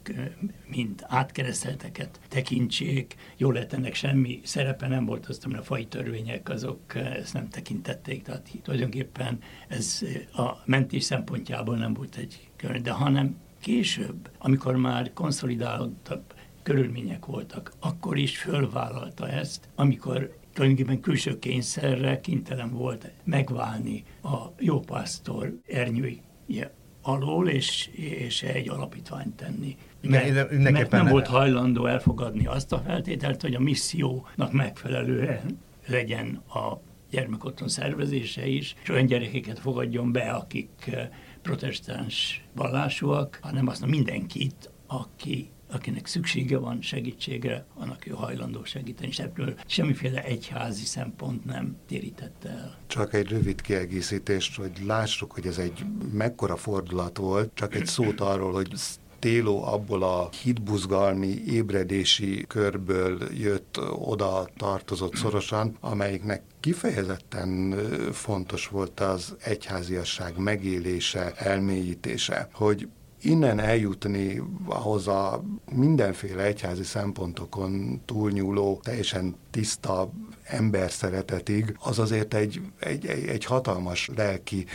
[0.67, 3.15] mind átkeresztelteket tekintsék.
[3.37, 8.23] Jól lehet ennek semmi szerepe nem volt, azt a fai törvények azok ezt nem tekintették,
[8.23, 10.01] tehát tulajdonképpen ez
[10.33, 17.73] a mentés szempontjából nem volt egy körülmény, de hanem később, amikor már konszolidálódtabb körülmények voltak,
[17.81, 27.49] akkor is fölvállalta ezt, amikor tulajdonképpen külső kényszerre kénytelen volt megválni a jópásztor ernyője alól,
[27.49, 29.77] és, és egy alapítványt tenni.
[30.01, 36.81] De, mert nem volt hajlandó elfogadni azt a feltételt, hogy a missziónak megfelelően legyen a
[37.11, 41.09] gyermekotthon szervezése is, és olyan gyerekeket fogadjon be, akik eh,
[41.43, 49.19] protestáns vallásúak, hanem azt mindenkit, aki akinek szüksége van segítségre, annak ő hajlandó segíteni, és
[49.19, 52.79] ebből semmiféle egyházi szempont nem térítette el.
[52.87, 58.21] Csak egy rövid kiegészítést, hogy lássuk, hogy ez egy mekkora fordulat volt, csak egy szót
[58.21, 58.73] arról, hogy
[59.21, 67.75] Téló abból a hitbuzgalmi, ébredési körből jött oda tartozott szorosan, amelyiknek kifejezetten
[68.13, 72.89] fontos volt az egyháziasság megélése, elmélyítése, hogy
[73.23, 80.11] innen eljutni ahhoz a mindenféle egyházi szempontokon túlnyúló, teljesen tiszta
[80.51, 84.67] ember szeretetig, az azért egy, egy, egy, egy hatalmas lelki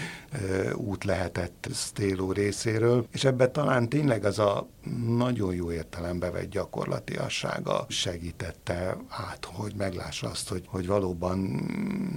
[0.76, 4.68] út lehetett Stéló részéről, és ebben talán tényleg az a
[5.08, 11.38] nagyon jó értelembe vett gyakorlatiassága segítette át, hogy meglássa azt, hogy, hogy valóban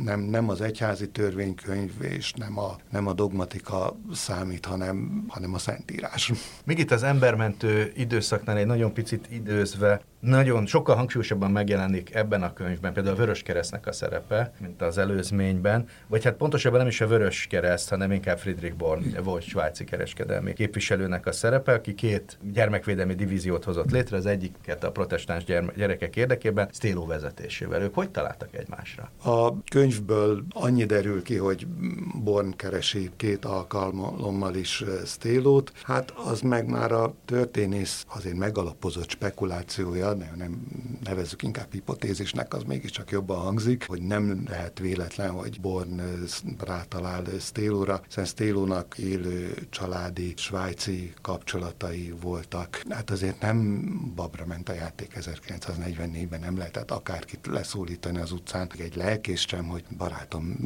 [0.05, 5.59] nem, nem az egyházi törvénykönyv és nem a, nem a dogmatika számít, hanem, hanem a
[5.59, 6.33] szentírás.
[6.65, 12.53] Még itt az embermentő időszaknál egy nagyon picit időzve nagyon sokkal hangsúlyosabban megjelenik ebben a
[12.53, 17.01] könyvben például a Vörös Keresztnek a szerepe, mint az előzményben, vagy hát pontosabban nem is
[17.01, 22.39] a Vörös Kereszt, hanem inkább Friedrich Born volt svájci kereskedelmi képviselőnek a szerepe, aki két
[22.53, 25.45] gyermekvédelmi divíziót hozott létre, az egyiket a protestáns
[25.77, 27.83] gyerekek érdekében, Stélo vezetésével.
[27.83, 29.11] Ők hogy találtak egymásra?
[29.23, 31.67] A könyvből annyi derül ki, hogy
[32.29, 40.13] Born keresi két alkalommal is Stélót, hát az meg már a történész azért megalapozott spekulációja,
[40.13, 40.61] nem, nem
[41.05, 46.03] nevezzük inkább hipotézisnek, az mégiscsak jobban hangzik, hogy nem lehet véletlen, hogy Born
[46.59, 52.83] rátalál Stélóra, hiszen Stélónak élő családi svájci kapcsolatai voltak.
[52.89, 58.71] Hát azért nem babra ment a játék 1944-ben, nem lehetett akárkit leszólítani az utcán.
[58.79, 60.57] Egy lelkész sem, hogy barátom,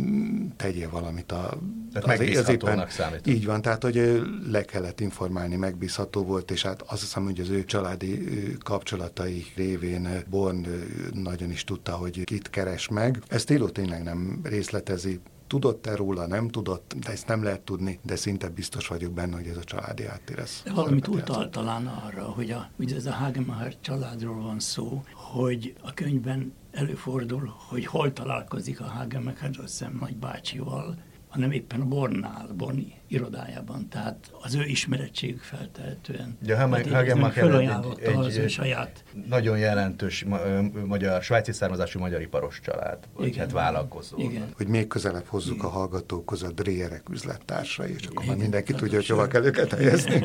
[0.57, 1.52] tegyél valamit a...
[1.93, 2.89] Tehát az, az éppen,
[3.25, 7.49] Így van, tehát hogy le kellett informálni, megbízható volt, és hát azt hiszem, hogy az
[7.49, 8.29] ő családi
[8.63, 10.67] kapcsolatai révén Born
[11.13, 13.23] nagyon is tudta, hogy kit keres meg.
[13.29, 18.17] Ezt Tilo tényleg nem részletezi, Tudott-e róla, nem tudott, de ezt nem lehet tudni, de
[18.17, 20.39] szinte biztos vagyok benne, hogy ez a családi háttér.
[20.39, 25.05] Ez de valamit utal talán arra, hogy, a, hogy ez a Hagemeyer családról van szó,
[25.13, 30.97] hogy a könyvben előfordul, hogy hol találkozik a Hagemeyer, azt hiszem nagybácsival,
[31.33, 36.39] hanem éppen a Bornál, Borni irodájában, tehát az ő ismeretségük feltehetően.
[36.43, 37.71] Ja, Hagenmacher egy,
[38.03, 39.05] egy, az ő saját.
[39.29, 40.25] nagyon jelentős
[40.87, 44.19] magyar, svájci származású magyar iparos család, vagy hát vállalkozó.
[44.19, 44.49] Igen.
[44.57, 45.67] Hogy még közelebb hozzuk Igen.
[45.67, 48.35] a hallgatókhoz a Dréerek üzlettársai, és akkor Igen.
[48.35, 50.25] már mindenki tudja, hogy hova kell őket helyezni.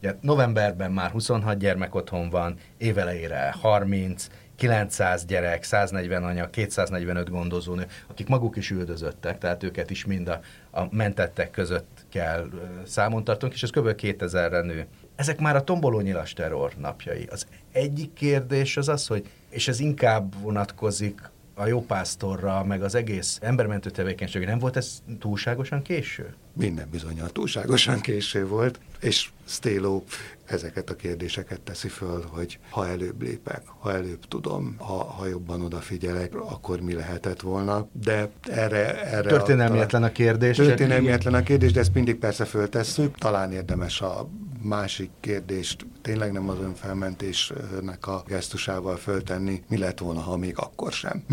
[0.00, 7.86] ja, novemberben már 26 gyermek otthon van, évelejére 30, 900 gyerek, 140 anya, 245 gondozónő,
[8.06, 10.40] akik maguk is üldözöttek, tehát őket is mind a,
[10.70, 12.48] a mentettek között kell
[12.86, 13.94] számon tartunk, és ez kb.
[13.96, 14.86] 2000-re nő.
[15.16, 17.26] Ezek már a tomboló nyilas terror napjai.
[17.30, 23.38] Az egyik kérdés az az, hogy, és ez inkább vonatkozik a jópásztorra, meg az egész
[23.42, 26.34] embermentő tevékenységre, nem volt ez túlságosan késő?
[26.52, 30.02] Minden bizonyal túlságosan késő volt, és Stélo
[30.44, 35.62] ezeket a kérdéseket teszi föl, hogy ha előbb lépek, ha előbb tudom, ha, ha jobban
[35.62, 37.88] odafigyelek, akkor mi lehetett volna.
[37.92, 39.02] De erre...
[39.04, 40.56] erre Történelmietlen a, a kérdés.
[40.56, 43.18] Történelmietlen a kérdés, de ezt mindig persze föltesszük.
[43.18, 44.28] Talán érdemes a
[44.64, 50.92] másik kérdést tényleg nem az önfelmentésnek a gesztusával föltenni, mi lett volna, ha még akkor
[50.92, 51.24] sem.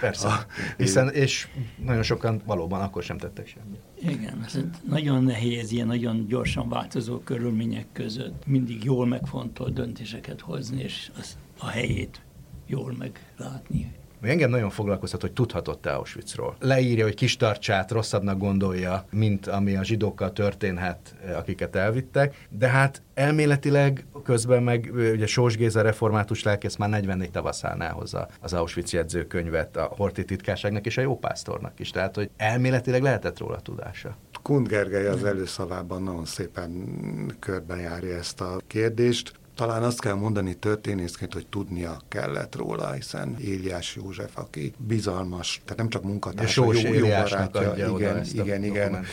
[0.00, 1.48] Persze, a, hiszen, és
[1.84, 3.80] nagyon sokan valóban akkor sem tettek semmit.
[4.00, 10.82] Igen, ez nagyon nehéz ilyen nagyon gyorsan változó körülmények között mindig jól megfontolt döntéseket hozni,
[10.82, 12.22] és az a helyét
[12.66, 13.92] jól meglátni.
[14.20, 16.56] Engem nagyon foglalkoztat, hogy tudhatott -e Auschwitzról.
[16.58, 23.02] Leírja, hogy kis tartsát rosszabbnak gondolja, mint ami a zsidókkal történhet, akiket elvittek, de hát
[23.14, 29.76] elméletileg közben meg ugye Sós Géza református lelkész már 44 tavaszán elhozza az Auschwitz jegyzőkönyvet
[29.76, 31.90] a Horti titkárságnak és a jópásztornak is.
[31.90, 34.16] Tehát, hogy elméletileg lehetett róla tudása.
[34.42, 36.86] Kund Gergely az előszavában nagyon szépen
[37.38, 39.32] körbejárja ezt a kérdést.
[39.60, 45.78] Talán azt kell mondani történészként, hogy tudnia kellett róla, hiszen Éliás József, aki bizalmas, tehát
[45.78, 49.04] nem csak munkatársa, jó, jó barátja, igen, igen, igen,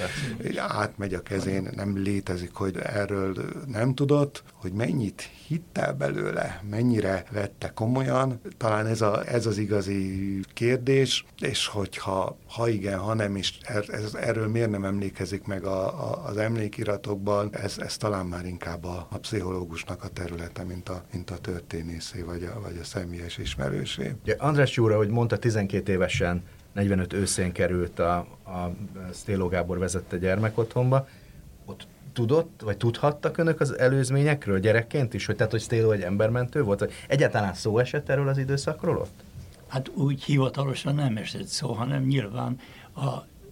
[0.57, 7.71] átmegy a kezén, nem létezik, hogy erről nem tudott, hogy mennyit hitte belőle, mennyire vette
[7.73, 13.53] komolyan, talán ez, a, ez az igazi kérdés, és hogyha ha igen, ha nem, és
[13.61, 18.45] er, ez, erről miért nem emlékezik meg a, a, az emlékiratokban, ez, ez talán már
[18.45, 22.83] inkább a, a pszichológusnak a területe, mint a, mint a történészé, vagy a, vagy a
[22.83, 24.15] személyes ismerősé.
[24.23, 26.43] Ja, András Júra, hogy mondta, 12 évesen
[26.73, 28.71] 45 őszén került a, a
[29.11, 31.07] Sztéló Gábor vezette gyermekotthonba,
[31.65, 36.63] ott tudott, vagy tudhattak önök az előzményekről gyerekként is, hogy tehát, hogy Stélo egy embermentő
[36.63, 36.91] volt?
[37.07, 39.25] Egyáltalán szó esett erről az időszakról ott?
[39.67, 42.59] Hát úgy hivatalosan nem esett szó, hanem nyilván
[42.93, 43.05] a,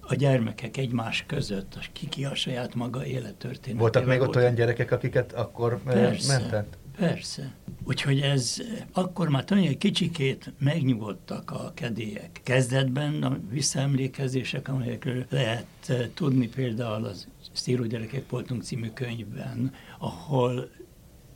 [0.08, 3.80] a gyermekek egymás között, ki ki a saját maga élettörténet.
[3.80, 6.78] Voltak még ott olyan gyerekek, akiket akkor persze, mentett?
[6.97, 7.54] Persze.
[7.84, 8.58] Úgyhogy ez
[8.93, 12.41] akkor már egy kicsikét megnyugodtak a kedélyek.
[12.43, 15.65] Kezdetben a visszaemlékezések, amelyekről lehet
[16.13, 20.69] tudni például az Szíró gyerekek voltunk című könyvben, ahol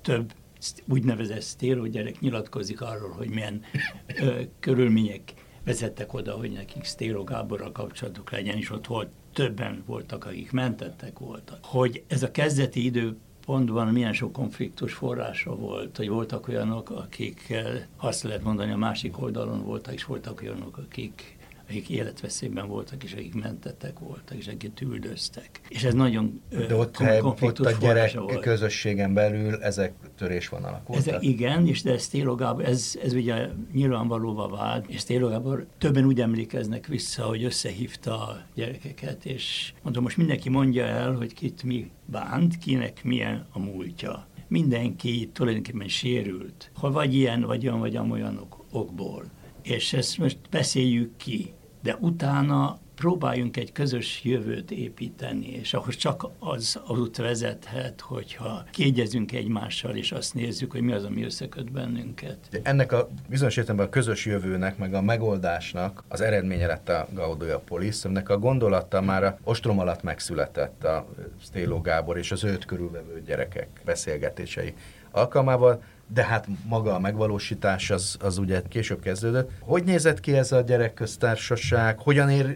[0.02, 0.34] több
[0.88, 3.62] úgynevezett sztéró gyerek nyilatkozik arról, hogy milyen
[4.22, 10.26] ö, körülmények vezettek oda, hogy nekik Sztéró Gáborral kapcsolatuk legyen, és ott volt, többen voltak,
[10.26, 11.60] akik mentettek voltak.
[11.62, 17.54] Hogy ez a kezdeti időpontban milyen sok konfliktus forrása volt, hogy voltak olyanok, akik,
[17.98, 21.38] azt lehet mondani, a másik oldalon voltak, és voltak olyanok, akik
[21.70, 25.62] akik életveszélyben voltak, és akik mentettek voltak, és akik üldöztek.
[25.68, 28.40] És ez nagyon De ott, ott a gyerek volt.
[28.40, 31.08] közösségen belül ezek törésvonalak voltak?
[31.08, 36.22] Ezek, igen, és de ez Gábor, ez, ez ugye nyilvánvalóvá vált, és Gábor többen úgy
[36.22, 41.92] emlékeznek vissza, hogy összehívta a gyerekeket, és mondom, most mindenki mondja el, hogy kit mi
[42.06, 48.48] bánt, kinek milyen a múltja mindenki tulajdonképpen sérült, ha vagy ilyen, vagy olyan, vagy olyan
[48.72, 49.24] okból.
[49.64, 56.28] És ezt most beszéljük ki de utána próbáljunk egy közös jövőt építeni, és ahhoz csak
[56.40, 62.38] az út vezethet, hogyha kiegyezünk egymással, és azt nézzük, hogy mi az, ami összeköt bennünket.
[62.64, 67.60] Ennek a bizonyos értelemben a közös jövőnek, meg a megoldásnak az eredménye lett a Gaudia
[67.60, 71.08] Police, ennek a gondolata már a ostrom alatt megszületett a
[71.42, 74.74] Stélo Gábor és az őt körülvevő gyerekek beszélgetései
[75.12, 79.52] alkalmával, de hát maga a megvalósítás az, az ugye később kezdődött.
[79.60, 82.00] Hogy nézett ki ez a gyerekköztársaság?
[82.00, 82.56] Hogyan ér,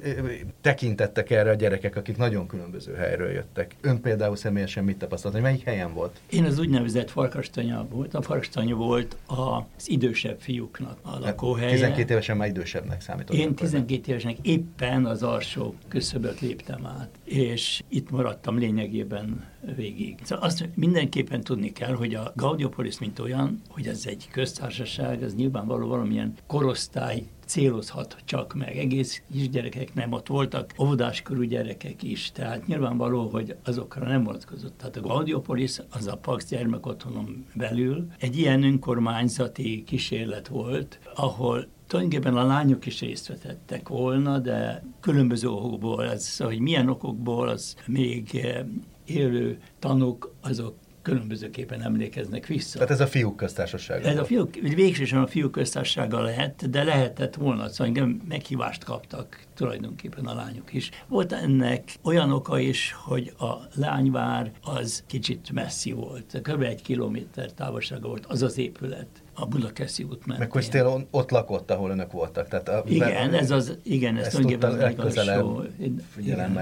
[0.61, 3.75] tekintettek erre a gyerekek, akik nagyon különböző helyről jöttek?
[3.81, 6.19] Ön például személyesen mit tapasztalt, hogy melyik helyen volt?
[6.29, 8.13] Én az úgynevezett farkastanya volt.
[8.13, 11.71] A farkastanya volt az idősebb fiúknak a lakóhelye.
[11.71, 13.35] 12 évesen már idősebbnek számított.
[13.35, 20.19] Én 12 évesnek éppen az alsó küszöböt léptem át, és itt maradtam lényegében végig.
[20.23, 25.35] Szóval azt mindenképpen tudni kell, hogy a Gaudiopolis, mint olyan, hogy ez egy köztársaság, az
[25.35, 28.77] nyilvánvaló valamilyen korosztály célozhat csak meg.
[28.77, 34.77] Egész kisgyerekek nem, ott voltak óvodáskorú gyerekek is, tehát nyilvánvaló, hogy azokra nem vonatkozott.
[34.77, 42.37] Tehát a Gaudiopolis, az a Pax gyermekotthonon belül egy ilyen önkormányzati kísérlet volt, ahol tulajdonképpen
[42.37, 48.29] a lányok is részt vetettek volna, de különböző okokból, az, hogy milyen okokból, az még
[48.35, 48.65] eh,
[49.05, 52.73] élő tanúk azok különbözőképpen emlékeznek vissza.
[52.73, 54.07] Tehát ez a fiúk köztársasága?
[54.07, 59.45] Ez a fiúk, végsősorban a fiúk köztársasága lehet, de lehetett volna, szóval engem meghívást kaptak
[59.53, 60.89] tulajdonképpen a lányok is.
[61.07, 66.61] Volt ennek olyan oka is, hogy a lányvár az kicsit messzi volt, kb.
[66.61, 70.37] egy kilométer távolsága volt az az épület a Budakeszi út mentén.
[70.37, 72.47] Meg Krisztél ott lakott, ahol önök voltak.
[72.47, 75.63] Tehát a, igen, ez az, igen, ez tulajdonképpen az alsó.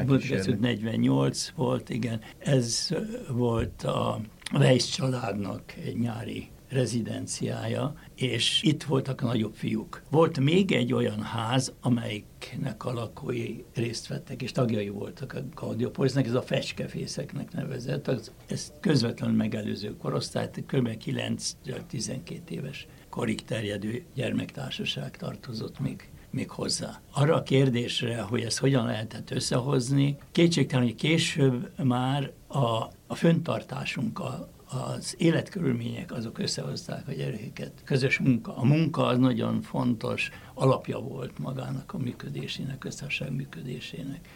[0.05, 2.19] Budakeszi út 48 volt, igen.
[2.39, 2.89] Ez
[3.29, 4.19] volt a
[4.53, 10.01] Weiss családnak egy nyári rezidenciája, és itt voltak a nagyobb fiúk.
[10.09, 16.27] Volt még egy olyan ház, amelyiknek a lakói részt vettek, és tagjai voltak a Gaudiopolisnek,
[16.27, 20.89] ez a fecskefészeknek nevezett, az, ez közvetlenül megelőző korosztályt, kb.
[21.05, 27.01] 9-12 éves korig terjedő gyermektársaság tartozott még még hozzá.
[27.11, 34.49] Arra a kérdésre, hogy ezt hogyan lehetett összehozni, kétségtelen, hogy később már a, a föntartásunkkal,
[34.71, 37.71] az életkörülmények azok összehozták a gyerekeket.
[37.83, 38.57] Közös munka.
[38.57, 44.27] A munka az nagyon fontos alapja volt magának a működésének, köztársaság működésének.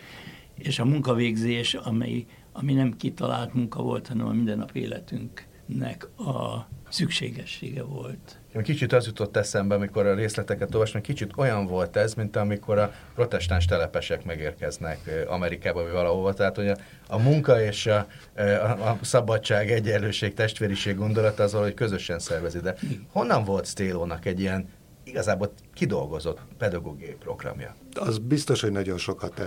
[0.54, 7.84] És a munkavégzés, amely, ami nem kitalált munka volt, hanem a mindennap életünknek a szükségessége
[7.84, 8.39] volt.
[8.63, 12.93] Kicsit az jutott eszembe, amikor a részleteket olvastam, kicsit olyan volt ez, mint amikor a
[13.15, 16.34] protestáns telepesek megérkeznek Amerikába, vagy valahova.
[16.34, 18.41] Tehát, hogy a, a munka és a, a,
[18.89, 22.60] a szabadság, egyenlőség, testvériség gondolata az valahogy közösen szervezi.
[22.60, 22.76] De
[23.12, 24.69] honnan volt Stélónak egy ilyen
[25.05, 27.75] igazából kidolgozott pedagógiai programja?
[27.93, 29.39] Az biztos, hogy nagyon sokat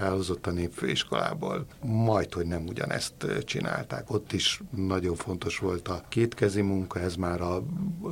[0.00, 1.66] elhozott a népfőiskolából.
[1.82, 4.10] Majd, hogy nem ugyanezt csinálták.
[4.10, 7.62] Ott is nagyon fontos volt a kétkezi munka, ez már a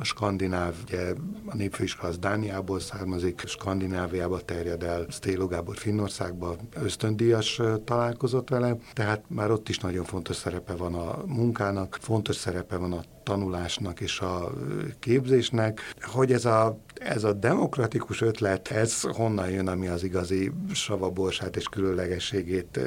[0.01, 1.13] skandináv, ugye
[1.45, 9.23] a népfőiskola az Dániából származik, Skandináviába terjed el, Stélo Gábor Finnországba ösztöndíjas találkozott vele, tehát
[9.27, 13.01] már ott is nagyon fontos szerepe van a munkának, fontos szerepe van a
[13.31, 14.51] tanulásnak és a
[14.99, 21.55] képzésnek, hogy ez a, ez a demokratikus ötlet, ez honnan jön, ami az igazi savaborsát
[21.55, 22.79] és különlegességét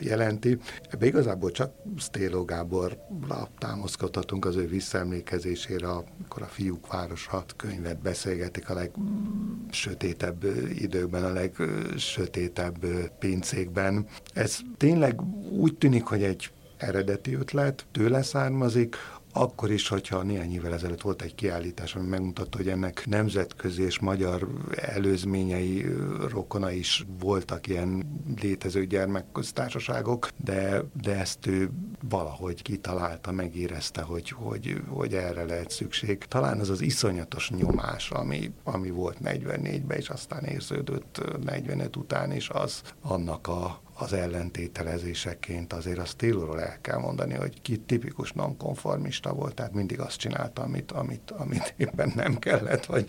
[0.00, 0.58] jelenti.
[0.90, 8.70] Ebbe igazából csak Stélo Gáborra támaszkodhatunk az ő visszaemlékezésére, amikor a fiúk városa könyvet beszélgetik
[8.70, 10.44] a legsötétebb
[10.78, 12.86] időkben, a legsötétebb
[13.18, 14.06] pincékben.
[14.32, 15.20] Ez tényleg
[15.50, 16.50] úgy tűnik, hogy egy
[16.82, 18.96] eredeti ötlet, tőle származik,
[19.32, 23.98] akkor is, hogyha néhány évvel ezelőtt volt egy kiállítás, ami megmutatta, hogy ennek nemzetközi és
[23.98, 25.86] magyar előzményei,
[26.30, 31.70] rokona is voltak ilyen létező gyermekköztársaságok, de, de ezt ő
[32.08, 36.18] valahogy kitalálta, megérezte, hogy, hogy, hogy erre lehet szükség.
[36.24, 42.48] Talán az az iszonyatos nyomás, ami, ami volt 44-ben, és aztán érződött 45 után is,
[42.48, 49.32] az annak a, az ellentételezéseként azért azt Taylorról el kell mondani, hogy ki tipikus nonkonformista
[49.32, 53.06] volt, tehát mindig azt csinálta, amit, amit, amit éppen nem kellett, vagy,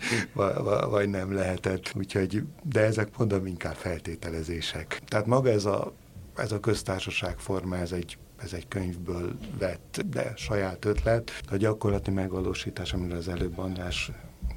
[0.90, 1.92] vagy nem lehetett.
[1.96, 5.00] Úgyhogy, de ezek mondom inkább feltételezések.
[5.06, 5.92] Tehát maga ez a,
[6.36, 11.32] ez a köztársaság forma, ez egy ez egy könyvből vett, de saját ötlet.
[11.50, 14.10] A gyakorlati megvalósítás, amiről az előbb András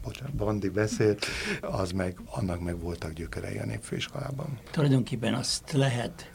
[0.07, 1.25] bocsánat, Bandi beszélt,
[1.61, 4.59] az meg, annak meg voltak gyökerei a népfőiskolában.
[4.71, 6.31] Tulajdonképpen azt lehet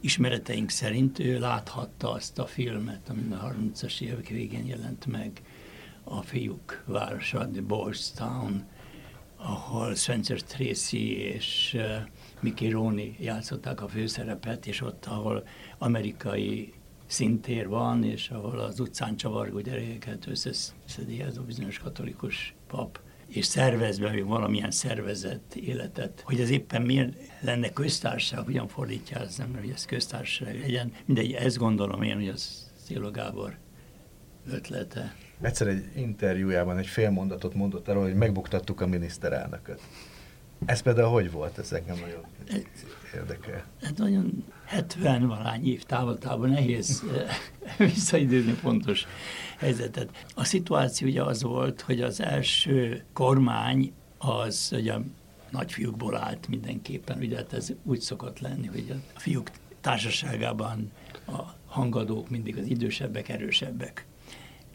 [0.00, 5.42] ismereteink szerint ő láthatta azt a filmet, ami a 30-as évek végén jelent meg,
[6.04, 8.66] a fiúk városa, The Boys Town,
[9.36, 11.76] ahol Spencer Tracy és
[12.40, 15.46] Mickey Rooney játszották a főszerepet, és ott, ahol
[15.78, 16.72] amerikai
[17.08, 23.46] szintér van, és ahol az utcán csavargó gyerekeket összeszedi ez a bizonyos katolikus pap, és
[23.46, 29.56] szervezve, vagy valamilyen szervezett életet, hogy ez éppen miért lenne köztársaság, hogyan fordítja ez nem,
[29.60, 30.92] hogy ez köztársaság legyen.
[31.04, 33.58] Mindegy, ezt gondolom én, hogy az Szélo Gábor
[34.50, 35.14] ötlete.
[35.40, 39.80] Egyszer egy interjújában egy fél mondatot mondott arról, hogy megbuktattuk a miniszterelnököt.
[40.64, 41.58] Ez például hogy volt?
[41.58, 42.24] Ez engem nagyon
[43.14, 43.64] érdekel.
[43.82, 47.36] Hát nagyon 70 valány év távoltában nehéz eh,
[47.94, 49.06] visszaidőzni pontos
[49.58, 50.26] helyzetet.
[50.34, 55.02] A szituáció ugye az volt, hogy az első kormány az ugye a
[55.50, 59.50] nagyfiúkból állt mindenképpen, ugye hát ez úgy szokott lenni, hogy a fiúk
[59.80, 60.92] társaságában
[61.26, 64.06] a hangadók mindig az idősebbek, erősebbek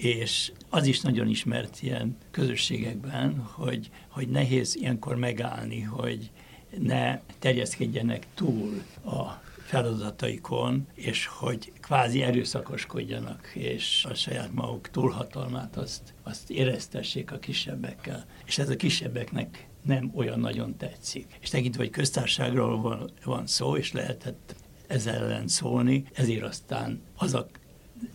[0.04, 6.32] és az is nagyon ismert ilyen közösségekben, hogy, hogy nehéz ilyenkor megállni, hogy
[6.78, 16.14] ne terjeszkedjenek túl a feladataikon, és hogy kvázi erőszakoskodjanak, és a saját maguk túlhatalmát azt,
[16.24, 18.26] azt éreztessék a kisebbekkel.
[18.46, 21.26] És ez a kisebbeknek nem olyan nagyon tetszik.
[21.40, 24.56] És tekintve, hogy köztárságról van, van szó, és lehetett
[24.88, 27.48] ezzel ellen szólni, ezért aztán az a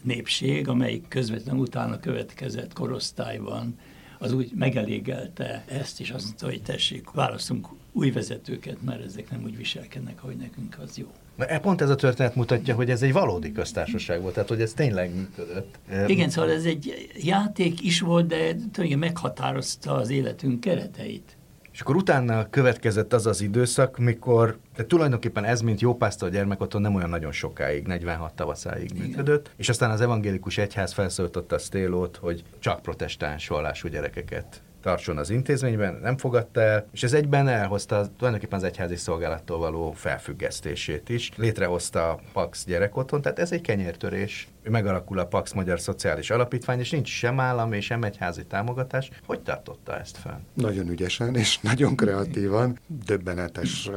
[0.03, 3.79] népség, amelyik közvetlenül utána következett korosztályban,
[4.19, 9.43] az úgy megelégelte ezt, és azt mondta, hogy tessék, választunk új vezetőket, mert ezek nem
[9.45, 11.07] úgy viselkednek, ahogy nekünk az jó.
[11.37, 14.73] E pont ez a történet mutatja, hogy ez egy valódi köztársaság volt, tehát hogy ez
[14.73, 15.79] tényleg működött.
[16.07, 21.37] Igen, szóval ez egy játék is volt, de tulajdonképpen meghatározta az életünk kereteit.
[21.79, 26.29] És akkor utána következett az az időszak, mikor de tulajdonképpen ez, mint jó pászta a
[26.29, 29.07] gyermekotthon nem olyan nagyon sokáig, 46 tavaszáig Igen.
[29.07, 35.19] működött, és aztán az evangélikus egyház felszólította a Stélót, hogy csak protestáns vallású gyerekeket tartson
[35.19, 41.09] az intézményben, nem fogadta el, és ez egyben elhozta tulajdonképpen az egyházi szolgálattól való felfüggesztését
[41.09, 41.31] is.
[41.37, 44.49] Létrehozta a Pax gyerekotthon, tehát ez egy kenyértörés.
[44.63, 49.11] Megalakul a Pax Magyar Szociális Alapítvány, és nincs sem állam és sem egyházi támogatás.
[49.27, 50.41] Hogy tartotta ezt fel?
[50.55, 53.91] Nagyon ügyesen és nagyon kreatívan, döbbenetes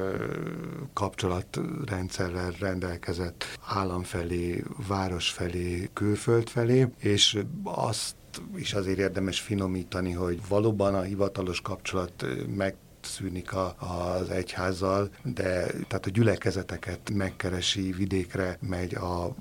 [0.94, 8.16] kapcsolatrendszerrel rendelkezett állam felé, város felé, külföld felé, és azt
[8.56, 12.26] is azért érdemes finomítani, hogy valóban a hivatalos kapcsolat
[12.56, 12.76] meg
[13.06, 19.36] szűnik a, az egyházzal, de tehát a gyülekezeteket megkeresi, vidékre megy a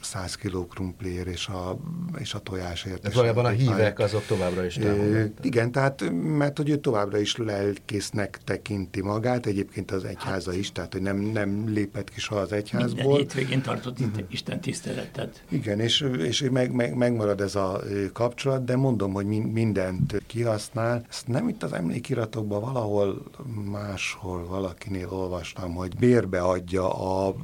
[0.00, 1.78] 100 kiló krumpliért és a,
[2.18, 3.06] és a tojásért.
[3.06, 5.44] Ez valójában a hívek azok továbbra is támogatnak.
[5.44, 10.92] Igen, tehát mert hogy ő továbbra is lelkésznek tekinti magát, egyébként az egyháza is, tehát
[10.92, 12.94] hogy nem, nem lépett ki soha az egyházból.
[12.94, 14.24] Minden hétvégén tartott uh-huh.
[14.28, 15.42] Isten tiszteletet.
[15.48, 21.04] Igen, és, és meg, meg, megmarad ez a kapcsolat, de mondom, hogy mindent kihasznál.
[21.08, 23.22] Ezt nem itt az emlékiratokban valahol
[23.70, 27.34] máshol valakinél olvastam, hogy bérbe adja a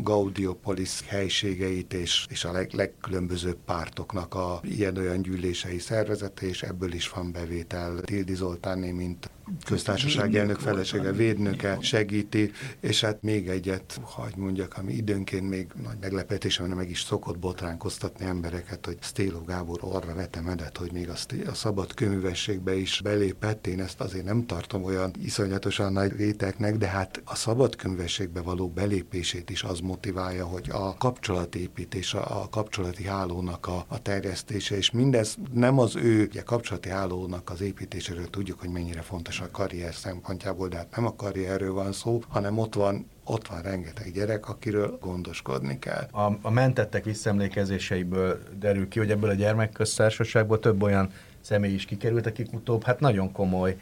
[0.00, 7.08] Gaudiopolis helységeit és, és a leg, legkülönbözőbb pártoknak a ilyen-olyan gyűlései szervezete, és ebből is
[7.08, 8.00] van bevétel.
[8.00, 9.30] Tildi Zoltánné, mint
[9.64, 15.96] köztársaság elnök felesége, védnöke segíti, és hát még egyet, hagy mondjak, ami időnként még nagy
[16.00, 21.14] meglepetés, mert meg is szokott botránkoztatni embereket, hogy Stélo Gábor arra vetemedet, hogy még a,
[21.46, 23.66] a szabad könyvességbe is belépett.
[23.66, 28.68] Én ezt azért nem tartom olyan iszonyatosan nagy réteknek, de hát a szabad könyvességbe való
[28.68, 35.36] belépését is az motiválja, hogy a kapcsolatépítés, a kapcsolati hálónak a, a terjesztése, és mindez
[35.52, 40.68] nem az ő ugye, kapcsolati hálónak az építéséről tudjuk, hogy mennyire fontos a karrier szempontjából,
[40.68, 44.98] de hát nem a karrierről van szó, hanem ott van ott van rengeteg gyerek, akiről
[45.00, 46.08] gondoskodni kell.
[46.10, 51.10] A, a mentettek visszaemlékezéseiből derül ki, hogy ebből a gyermekköztársaságból több olyan
[51.40, 53.76] személy is kikerült, akik utóbb hát nagyon komoly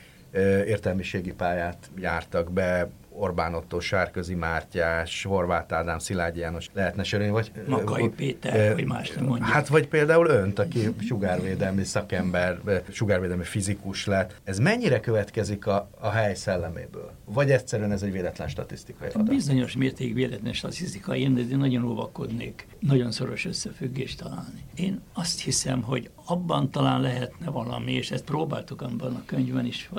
[0.66, 7.52] értelmiségi pályát jártak be, Orbán Otto, Sárközi Mártyás, Horváth Ádám, Szilágyi János lehetne sorolni, vagy...
[7.66, 9.46] Makai Péter, vagy más nem mondja.
[9.46, 12.60] Hát vagy például önt, aki sugárvédelmi szakember,
[12.90, 14.40] sugárvédelmi fizikus lett.
[14.44, 17.10] Ez mennyire következik a, a hely szelleméből?
[17.24, 19.28] Vagy egyszerűen ez egy véletlen statisztikai adat?
[19.28, 24.64] Bizonyos mérték véletlen statisztikai, én de nagyon óvakodnék nagyon szoros összefüggést találni.
[24.74, 29.90] Én azt hiszem, hogy abban talán lehetne valami, és ezt próbáltuk abban a könyvben is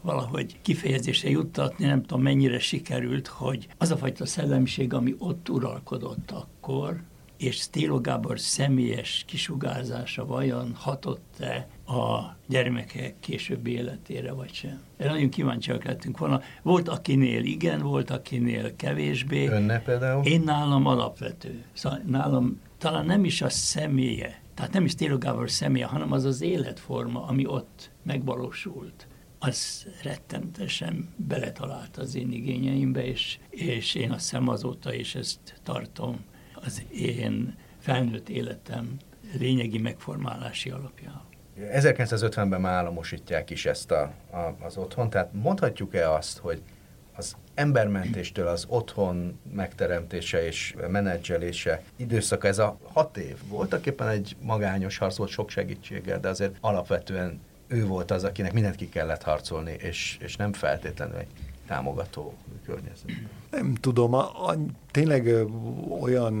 [0.00, 6.30] valahogy kifejezésre juttatni, nem tudom mennyire sikerült, hogy az a fajta szellemiség, ami ott uralkodott
[6.30, 7.00] akkor,
[7.36, 14.80] és Stélo Gábor személyes kisugárzása vajon hatott-e a gyermekek későbbi életére, vagy sem.
[14.96, 16.40] Erre nagyon kíváncsiak lettünk volna.
[16.62, 19.46] Volt, akinél igen, volt, akinél kevésbé.
[19.46, 20.24] Önne például?
[20.24, 21.64] Én nálam alapvető.
[21.72, 26.24] Szóval nálam talán nem is a személye, tehát nem is Stélo Gábor személye, hanem az
[26.24, 29.06] az életforma, ami ott megvalósult
[29.42, 36.24] az rettentesen beletalált az én igényeimbe, és, és én azt hiszem azóta is ezt tartom
[36.54, 38.96] az én felnőtt életem
[39.38, 41.24] lényegi megformálási alapja.
[41.58, 46.62] 1950-ben már államosítják is ezt a, a, az otthon, tehát mondhatjuk-e azt, hogy
[47.16, 54.36] az embermentéstől az otthon megteremtése és menedzselése időszaka, ez a hat év voltak éppen egy
[54.42, 57.40] magányos harc volt sok segítséggel, de azért alapvetően
[57.70, 61.28] ő volt az, akinek mindent ki kellett harcolni, és, és nem feltétlenül egy
[61.66, 63.10] támogató környezet.
[63.50, 64.56] Nem tudom, a, a,
[64.90, 65.46] tényleg
[66.00, 66.34] olyan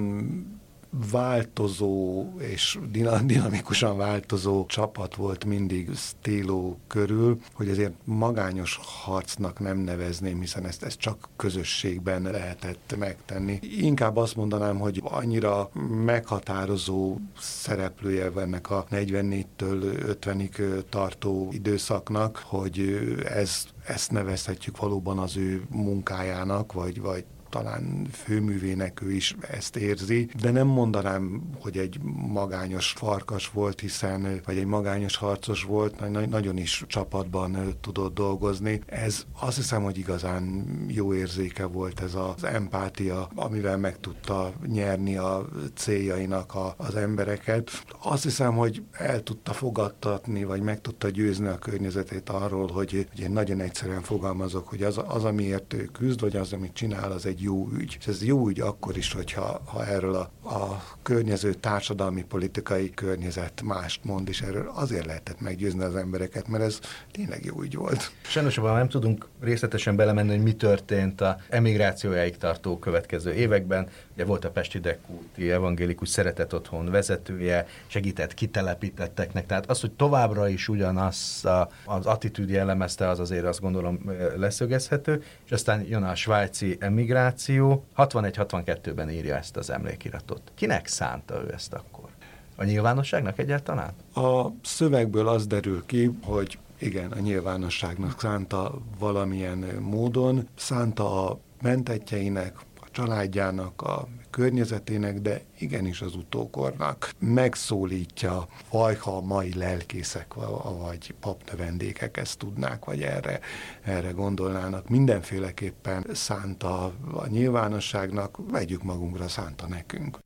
[1.10, 2.78] változó és
[3.26, 10.82] dinamikusan változó csapat volt mindig Stélo körül, hogy ezért magányos harcnak nem nevezném, hiszen ezt,
[10.82, 13.58] ezt csak közösségben lehetett megtenni.
[13.78, 15.70] Inkább azt mondanám, hogy annyira
[16.04, 25.62] meghatározó szereplője ennek a 44-től 50-ig tartó időszaknak, hogy ez ezt nevezhetjük valóban az ő
[25.68, 32.00] munkájának, vagy, vagy talán főművének ő is ezt érzi, de nem mondanám, hogy egy
[32.32, 38.80] magányos farkas volt, hiszen, vagy egy magányos harcos volt, nagyon is csapatban tudott dolgozni.
[38.86, 45.16] Ez azt hiszem, hogy igazán jó érzéke volt ez az empátia, amivel meg tudta nyerni
[45.16, 47.70] a céljainak a, az embereket.
[48.02, 53.20] Azt hiszem, hogy el tudta fogadtatni, vagy meg tudta győzni a környezetét arról, hogy, hogy
[53.20, 57.26] én nagyon egyszerűen fogalmazok, hogy az, az, amiért ő küzd, vagy az, amit csinál, az
[57.26, 57.96] egy egy jó ügy.
[58.00, 63.62] És ez jó ügy akkor is, hogyha ha erről a, a környező társadalmi politikai környezet
[63.62, 66.78] mást mond, és erről azért lehetett meggyőzni az embereket, mert ez
[67.10, 68.10] tényleg jó ügy volt.
[68.22, 73.88] Sajnos nem tudunk részletesen belemenni, hogy mi történt a emigrációjáig tartó következő években.
[74.20, 80.48] Ugye volt a Pesti Dekúti evangélikus szeretet otthon vezetője, segített kitelepítetteknek, tehát az, hogy továbbra
[80.48, 86.14] is ugyanaz a, az attitűd jellemezte, az azért azt gondolom leszögezhető, és aztán jön a
[86.14, 90.42] svájci emigráció, 61-62-ben írja ezt az emlékiratot.
[90.54, 92.08] Kinek szánta ő ezt akkor?
[92.56, 93.92] A nyilvánosságnak egyáltalán?
[94.14, 102.54] A szövegből az derül ki, hogy igen, a nyilvánosságnak szánta valamilyen módon, szánta a mentetjeinek,
[102.90, 110.34] családjának, a környezetének, de igenis az utókornak megszólítja, vagy ha a mai lelkészek
[110.80, 113.40] vagy papnövendékek ezt tudnák, vagy erre,
[113.82, 114.88] erre gondolnának.
[114.88, 120.18] Mindenféleképpen szánta a nyilvánosságnak, vegyük magunkra, szánta nekünk.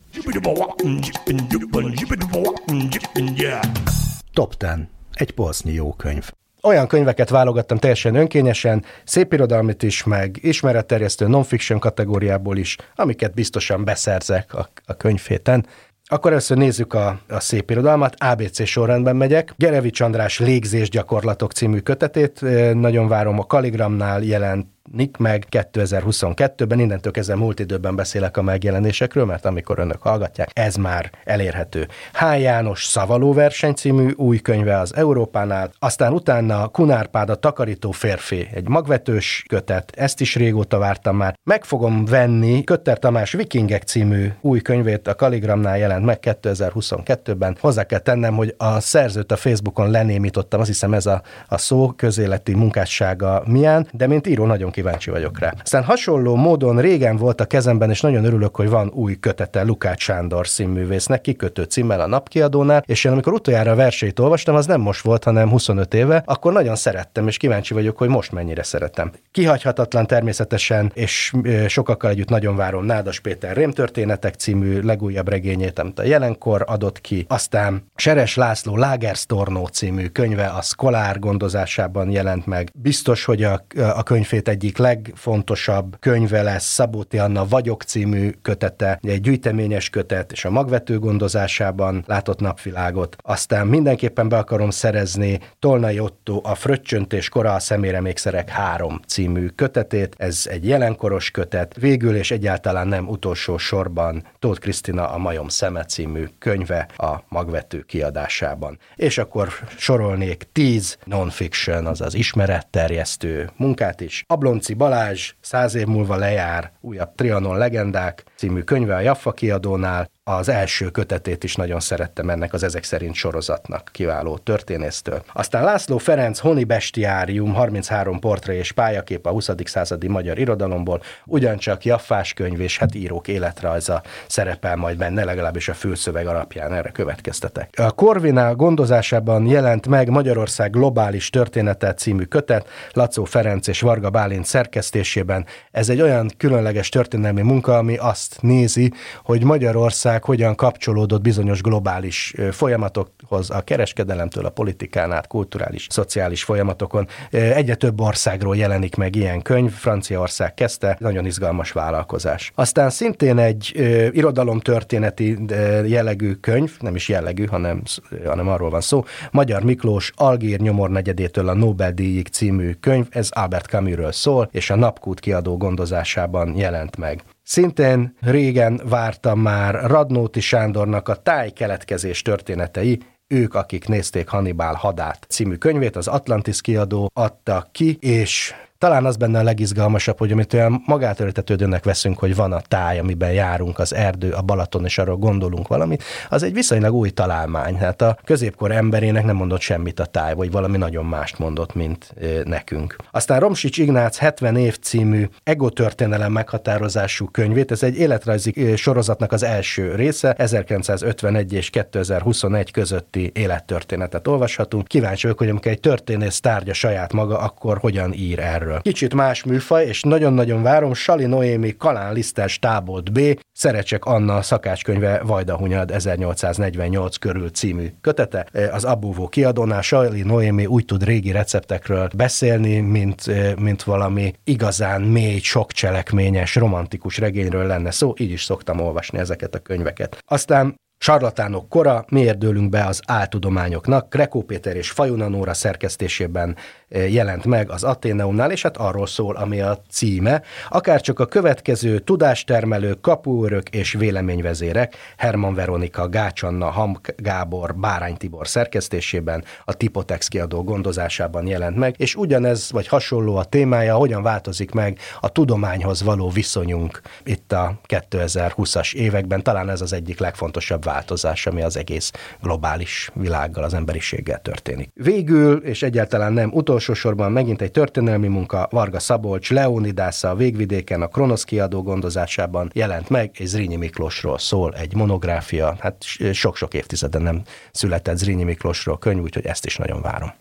[4.33, 4.71] Top 10.
[5.12, 6.31] Egy polsznyi jó könyv
[6.65, 14.55] olyan könyveket válogattam teljesen önkényesen, szépirodalmit is, meg ismeretterjesztő non-fiction kategóriából is, amiket biztosan beszerzek
[14.55, 15.67] a, a könyvhéten.
[16.07, 17.79] Akkor először nézzük a, a szép
[18.17, 19.53] ABC sorrendben megyek.
[19.57, 22.41] Gerevics András Légzés gyakorlatok című kötetét,
[22.75, 29.24] nagyon várom a Kaligramnál jelent jelenik meg 2022-ben, innentől kezdve múlt időben beszélek a megjelenésekről,
[29.24, 31.89] mert amikor önök hallgatják, ez már elérhető.
[32.12, 32.41] H.
[32.41, 38.68] János Szavaló verseny című új könyve az Európánál, aztán utána Kunárpád a takarító férfi, egy
[38.68, 41.39] magvetős kötet, ezt is régóta vártam már.
[41.45, 47.57] Meg fogom venni Kötter Tamás Vikingek című új könyvét, a Kaligramnál jelent meg 2022-ben.
[47.61, 51.93] Hozzá kell tennem, hogy a szerzőt a Facebookon lenémítottam, azt hiszem ez a, a szó
[51.97, 55.55] közéleti munkássága milyen, de mint író nagyon kíváncsi vagyok rá.
[55.62, 60.03] Aztán hasonló módon régen volt a kezemben, és nagyon örülök, hogy van új kötete Lukács
[60.03, 64.81] Sándor színművésznek, kikötő címmel a napkiadónál, és én amikor utoljára a versét olvastam, az nem
[64.81, 69.11] most volt, hanem 25 éve, akkor nagyon szerettem, és kíváncsi vagyok, hogy most mennyire szeretem.
[69.33, 71.33] Kihagyhatatlan természetesen, és
[71.68, 77.25] sokakkal együtt nagyon várom Nádas Péter Rémtörténetek című legújabb regényét, amit a jelenkor adott ki.
[77.29, 82.70] Aztán Seres László Lágerstornó című könyve a Szkolár gondozásában jelent meg.
[82.75, 83.64] Biztos, hogy a,
[83.95, 90.45] a könyvét egyik legfontosabb könyve lesz Szabóti Anna Vagyok című kötete, egy gyűjteményes kötet, és
[90.45, 93.17] a magvető gondozásában látott napvilágot.
[93.23, 100.15] Aztán mindenképpen be akarom szerezni Tolnai Otto a Fröccsöntés kora a szeméremékszerek három című kötetét.
[100.19, 101.75] Ez egy jelenkoros kötet.
[101.81, 107.81] Végül és egyáltalán nem utolsó sorban Tóth Krisztina a Majom szeme című könyve a magvető
[107.81, 108.79] kiadásában.
[108.95, 114.25] És akkor sorolnék tíz non-fiction, azaz ismeretterjesztő munkát is.
[114.55, 120.49] Ablonci Balázs száz év múlva lejár, újabb Trianon legendák című könyve a Jaffa kiadónál, az
[120.49, 125.22] első kötetét is nagyon szerettem ennek az ezek szerint sorozatnak, kiváló történésztől.
[125.33, 129.51] Aztán László Ferenc Honi Bestiárium, 33 portré és pályakép a 20.
[129.64, 135.75] századi magyar irodalomból, ugyancsak Jaffás könyv és hát írók életrajza szerepel majd benne, legalábbis a
[135.75, 137.75] főszöveg alapján erre következtetek.
[137.77, 144.45] A Korvinál gondozásában jelent meg Magyarország globális története című kötet, Lacó Ferenc és Varga Bálint
[144.45, 145.47] szerkesztésében.
[145.70, 151.61] Ez egy olyan különleges történelmi munka, ami azt nézi, hogy Magyarország Magyarország hogyan kapcsolódott bizonyos
[151.61, 157.09] globális folyamatokhoz, a kereskedelemtől, a politikán át, kulturális, szociális folyamatokon.
[157.31, 162.53] Egyre több országról jelenik meg ilyen könyv, Franciaország kezdte, nagyon izgalmas vállalkozás.
[162.55, 163.73] Aztán szintén egy
[164.12, 165.39] irodalomtörténeti
[165.87, 167.83] jellegű könyv, nem is jellegű, hanem,
[168.27, 173.67] hanem arról van szó, Magyar Miklós Algír nyomor negyedétől a Nobel-díjig című könyv, ez Albert
[173.67, 177.23] Camusről szól, és a Napkút kiadó gondozásában jelent meg.
[177.47, 185.55] Szintén régen vártam már Radnóti Sándornak a tájkeletkezés történetei, ők, akik nézték Hannibal hadát című
[185.55, 190.83] könyvét, az Atlantis kiadó adta ki, és talán az benne a legizgalmasabb, hogy amit olyan
[190.87, 195.16] magától értetődőnek veszünk, hogy van a táj, amiben járunk, az erdő, a Balaton, és arról
[195.16, 197.77] gondolunk valamit, az egy viszonylag új találmány.
[197.77, 202.14] Hát a középkor emberének nem mondott semmit a táj, vagy valami nagyon mást mondott, mint
[202.45, 202.97] nekünk.
[203.11, 209.95] Aztán Romsics Ignác 70 év című egotörténelem meghatározású könyvét, ez egy életrajzi sorozatnak az első
[209.95, 214.89] része, 1951 és 2021 közötti élettörténetet olvashatunk.
[214.89, 218.81] Kíváncsi vagyok, hogy amikor egy történész tárgya saját maga, akkor hogyan ír erről részéről.
[218.81, 223.21] Kicsit más műfaj, és nagyon-nagyon várom, Sali Noémi Kalán Lisztes Tábolt B,
[223.53, 228.47] Szerecsek Anna szakácskönyve Vajdahunyad 1848 körül című kötete.
[228.73, 233.25] Az Abúvó kiadónál Sali Noémi úgy tud régi receptekről beszélni, mint,
[233.59, 239.55] mint valami igazán mély, sok cselekményes, romantikus regényről lenne szó, így is szoktam olvasni ezeket
[239.55, 240.19] a könyveket.
[240.27, 244.09] Aztán Sarlatánok kora, miért dőlünk be az áltudományoknak?
[244.09, 246.57] Krekó Péter és Fajuna Nóra szerkesztésében
[246.95, 251.99] jelent meg az Ateneumnál, és hát arról szól, ami a címe, akár csak a következő
[251.99, 260.65] tudástermelő, kapuőrök és véleményvezérek, Herman Veronika, Gácsanna, Ham Gábor, Bárány Tibor szerkesztésében, a Tipotex kiadó
[260.65, 266.29] gondozásában jelent meg, és ugyanez vagy hasonló a témája, hogyan változik meg a tudományhoz való
[266.29, 269.43] viszonyunk itt a 2020-as években.
[269.43, 272.11] Talán ez az egyik legfontosabb változás, ami az egész
[272.43, 274.91] globális világgal, az emberiséggel történik.
[274.95, 276.51] Végül, és egyáltalán nem
[276.89, 283.09] utolsó megint egy történelmi munka, Varga Szabolcs, Leonidásza a végvidéken a Kronosz kiadó gondozásában jelent
[283.09, 289.22] meg, és Zrínyi Miklósról szól egy monográfia, hát sok-sok évtizeden nem született Zrínyi Miklósról könyv,
[289.22, 290.32] úgyhogy ezt is nagyon várom.